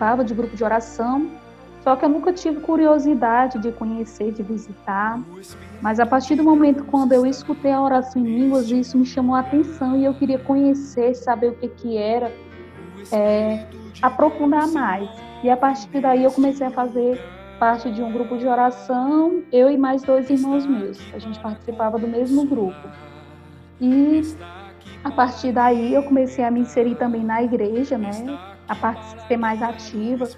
participavam 0.00 0.24
de 0.24 0.34
grupo 0.34 0.56
de 0.56 0.64
oração 0.64 1.30
só 1.82 1.96
que 1.96 2.04
eu 2.04 2.10
nunca 2.10 2.30
tive 2.30 2.60
curiosidade 2.60 3.58
de 3.58 3.72
conhecer, 3.72 4.32
de 4.32 4.42
visitar. 4.42 5.18
Mas 5.80 5.98
a 5.98 6.04
partir 6.04 6.34
do 6.34 6.44
momento 6.44 6.84
quando 6.84 7.12
eu 7.12 7.24
escutei 7.24 7.72
a 7.72 7.80
oração 7.80 8.20
em 8.20 8.26
línguas, 8.26 8.70
isso 8.70 8.98
me 8.98 9.06
chamou 9.06 9.34
a 9.34 9.40
atenção 9.40 9.96
e 9.96 10.04
eu 10.04 10.12
queria 10.12 10.38
conhecer, 10.38 11.14
saber 11.14 11.48
o 11.48 11.54
que 11.54 11.68
que 11.68 11.96
era, 11.96 12.30
é, 13.10 13.66
aprofundar 14.02 14.68
mais. 14.68 15.08
E 15.42 15.48
a 15.48 15.56
partir 15.56 16.00
daí 16.00 16.22
eu 16.22 16.30
comecei 16.30 16.66
a 16.66 16.70
fazer 16.70 17.18
parte 17.58 17.90
de 17.90 18.02
um 18.02 18.12
grupo 18.12 18.36
de 18.36 18.46
oração, 18.46 19.42
eu 19.50 19.70
e 19.70 19.78
mais 19.78 20.02
dois 20.02 20.28
irmãos 20.28 20.66
meus. 20.66 20.98
A 21.14 21.18
gente 21.18 21.40
participava 21.40 21.98
do 21.98 22.06
mesmo 22.06 22.44
grupo. 22.44 22.88
E 23.80 24.20
a 25.02 25.10
partir 25.10 25.52
daí 25.52 25.94
eu 25.94 26.02
comecei 26.02 26.44
a 26.44 26.50
me 26.50 26.60
inserir 26.60 26.96
também 26.96 27.24
na 27.24 27.42
igreja, 27.42 27.96
né? 27.96 28.38
A 28.70 28.94
ser 29.26 29.36
mais 29.36 29.60
ativa 29.60 30.28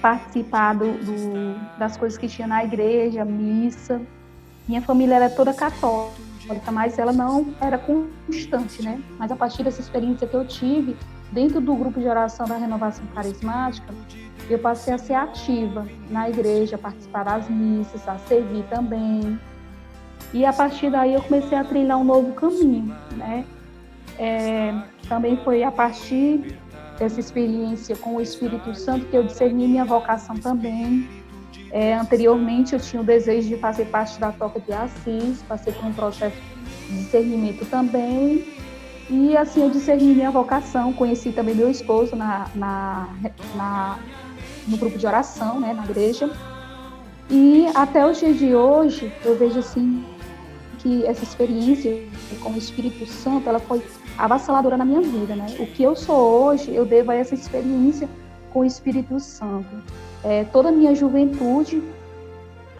participar 0.00 0.74
do, 0.74 0.92
do, 0.94 1.78
das 1.78 1.96
coisas 1.96 2.18
que 2.18 2.26
tinha 2.26 2.48
na 2.48 2.64
igreja, 2.64 3.24
missa. 3.24 4.00
Minha 4.66 4.82
família 4.82 5.14
era 5.14 5.30
toda 5.30 5.54
católica, 5.54 6.72
mas 6.72 6.98
ela 6.98 7.12
não 7.12 7.54
era 7.60 7.78
constante, 7.78 8.82
né? 8.82 9.00
Mas 9.18 9.30
a 9.30 9.36
partir 9.36 9.62
dessa 9.62 9.80
experiência 9.80 10.26
que 10.26 10.34
eu 10.34 10.44
tive, 10.44 10.96
dentro 11.30 11.60
do 11.60 11.74
grupo 11.74 12.00
de 12.00 12.06
oração 12.06 12.46
da 12.46 12.56
renovação 12.56 13.04
carismática, 13.14 13.92
eu 14.50 14.58
passei 14.58 14.92
a 14.92 14.98
ser 14.98 15.14
ativa 15.14 15.86
na 16.10 16.28
igreja, 16.28 16.76
participar 16.76 17.24
das 17.24 17.48
missas, 17.48 18.06
a 18.08 18.18
servir 18.18 18.64
também. 18.64 19.38
E 20.32 20.44
a 20.44 20.52
partir 20.52 20.90
daí 20.90 21.14
eu 21.14 21.22
comecei 21.22 21.56
a 21.56 21.64
trilhar 21.64 21.98
um 21.98 22.04
novo 22.04 22.32
caminho, 22.32 22.94
né? 23.16 23.44
É, 24.18 24.74
também 25.08 25.36
foi 25.38 25.62
a 25.62 25.70
partir 25.70 26.58
dessa 27.02 27.18
experiência 27.18 27.96
com 27.96 28.14
o 28.16 28.20
Espírito 28.20 28.72
Santo 28.76 29.06
que 29.06 29.16
eu 29.16 29.24
discerni 29.24 29.66
minha 29.66 29.84
vocação 29.84 30.36
também. 30.36 31.08
É, 31.72 31.94
anteriormente 31.94 32.74
eu 32.74 32.80
tinha 32.80 33.02
o 33.02 33.04
desejo 33.04 33.48
de 33.48 33.56
fazer 33.56 33.86
parte 33.86 34.20
da 34.20 34.30
Toca 34.30 34.60
de 34.60 34.72
Assis, 34.72 35.42
passei 35.48 35.72
por 35.72 35.84
um 35.84 35.92
processo 35.92 36.36
de 36.88 36.98
discernimento 36.98 37.68
também. 37.68 38.46
E 39.10 39.36
assim 39.36 39.62
eu 39.62 39.70
discerni 39.70 40.14
minha 40.14 40.30
vocação, 40.30 40.92
conheci 40.92 41.32
também 41.32 41.56
meu 41.56 41.68
esposo 41.68 42.14
na, 42.14 42.48
na, 42.54 43.08
na 43.56 43.98
no 44.68 44.76
grupo 44.76 44.96
de 44.96 45.04
oração, 45.04 45.58
né, 45.58 45.72
na 45.72 45.84
igreja. 45.84 46.30
E 47.28 47.66
até 47.74 48.06
os 48.06 48.20
dias 48.20 48.38
de 48.38 48.54
hoje 48.54 49.12
eu 49.24 49.36
vejo 49.36 49.58
assim 49.58 50.04
que 50.78 51.04
essa 51.04 51.24
experiência 51.24 52.00
com 52.40 52.50
o 52.50 52.58
Espírito 52.58 53.06
Santo, 53.06 53.48
ela 53.48 53.58
foi 53.58 53.82
avassaladora 54.22 54.76
na 54.76 54.84
minha 54.84 55.00
vida, 55.00 55.34
né? 55.34 55.46
O 55.58 55.66
que 55.66 55.82
eu 55.82 55.96
sou 55.96 56.44
hoje, 56.44 56.72
eu 56.72 56.86
devo 56.86 57.10
a 57.10 57.16
essa 57.16 57.34
experiência 57.34 58.08
com 58.52 58.60
o 58.60 58.64
Espírito 58.64 59.18
Santo. 59.18 59.68
É, 60.22 60.44
toda 60.44 60.68
a 60.68 60.72
minha 60.72 60.94
juventude 60.94 61.82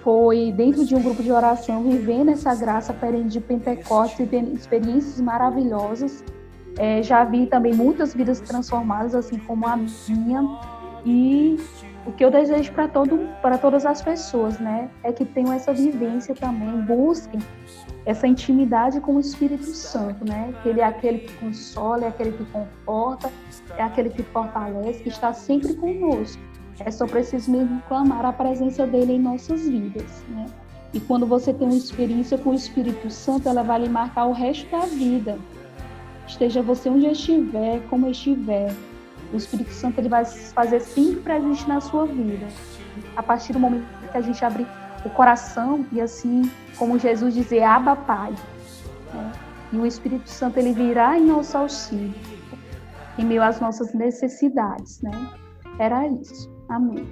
foi 0.05 0.53
dentro 0.53 0.85
de 0.85 0.95
um 0.95 1.03
grupo 1.03 1.21
de 1.21 1.33
oração, 1.33 1.83
vivendo 1.83 2.31
essa 2.31 2.55
graça 2.55 2.93
perene 2.93 3.29
de 3.29 3.41
Pentecostes, 3.41 4.29
experiências 4.55 5.21
maravilhosas. 5.21 6.25
É, 6.79 7.03
já 7.03 7.25
vi 7.25 7.47
também 7.47 7.75
muitas 7.75 8.15
vidas 8.15 8.39
transformadas, 8.41 9.13
assim 9.17 9.37
como 9.39 9.67
a 9.67 9.77
minha. 9.77 10.59
E 11.05 11.59
o 12.07 12.13
que 12.13 12.25
eu 12.25 12.31
desejo 12.31 12.73
para 12.73 12.89
todo, 12.89 13.29
para 13.41 13.57
todas 13.57 13.87
as 13.87 14.03
pessoas, 14.03 14.59
né, 14.59 14.91
é 15.03 15.13
que 15.13 15.25
tenham 15.25 15.53
essa 15.53 15.73
vivência 15.73 16.35
também, 16.35 16.81
busquem 16.83 17.41
essa 18.05 18.27
intimidade 18.27 19.01
com 19.01 19.17
o 19.17 19.21
Espírito 19.21 19.65
Santo, 19.65 20.25
né? 20.25 20.53
Que 20.63 20.71
ele 20.71 20.81
é 20.81 20.85
aquele 20.85 21.19
que 21.19 21.33
consola, 21.35 22.05
é 22.05 22.09
aquele 22.09 22.33
que 22.33 22.45
conforta, 22.47 23.31
é 23.77 23.83
aquele 23.83 24.11
que 24.11 24.23
fortalece, 24.25 25.03
que 25.03 25.09
está 25.09 25.33
sempre 25.33 25.75
conosco. 25.75 26.43
É 26.81 26.91
só 26.91 27.07
preciso 27.07 27.51
mesmo 27.51 27.81
clamar 27.87 28.25
a 28.25 28.33
presença 28.33 28.87
dele 28.87 29.15
em 29.15 29.19
nossas 29.21 29.69
vidas, 29.69 30.25
né? 30.31 30.47
E 30.93 31.01
quando 31.01 31.27
você 31.27 31.55
tem 31.55 31.67
uma 31.67 31.77
experiência 31.77 32.37
com 32.37 32.51
o 32.51 32.55
Espírito 32.55 33.09
Santo, 33.09 33.49
ela 33.49 33.63
vai 33.63 33.81
lhe 33.81 33.89
marcar 33.89 34.27
o 34.27 34.33
resto 34.33 34.69
da 34.71 34.81
vida. 34.81 35.39
Esteja 36.27 36.61
você 36.61 36.89
onde 36.89 37.07
estiver, 37.07 37.81
como 37.89 38.09
estiver, 38.09 38.75
o 39.33 39.37
Espírito 39.37 39.73
Santo 39.73 39.99
ele 39.99 40.09
vai 40.09 40.25
fazer 40.25 40.81
sempre 40.81 41.21
presente 41.21 41.69
na 41.69 41.81
sua 41.81 42.07
vida. 42.07 42.47
A 43.17 43.23
partir 43.23 43.53
do 43.53 43.59
momento 43.59 43.87
que 44.11 44.17
a 44.17 44.21
gente 44.21 44.45
abrir 44.45 44.67
o 45.05 45.11
coração 45.11 45.87
e 45.91 46.01
assim 46.01 46.51
como 46.77 46.99
Jesus 46.99 47.35
dizia, 47.35 47.71
Abba 47.71 47.97
Pai. 47.97 48.33
Né? 49.13 49.33
E 49.73 49.77
o 49.77 49.87
Espírito 49.87 50.29
Santo 50.29 50.59
ele 50.59 50.73
virá 50.73 51.19
em 51.19 51.25
nosso 51.25 51.57
auxílio, 51.57 52.15
em 53.19 53.25
meio 53.25 53.43
às 53.43 53.61
nossas 53.61 53.95
necessidades, 53.95 55.01
né? 55.01 55.11
Era 55.79 56.07
isso. 56.07 56.53
Amém. 56.69 57.07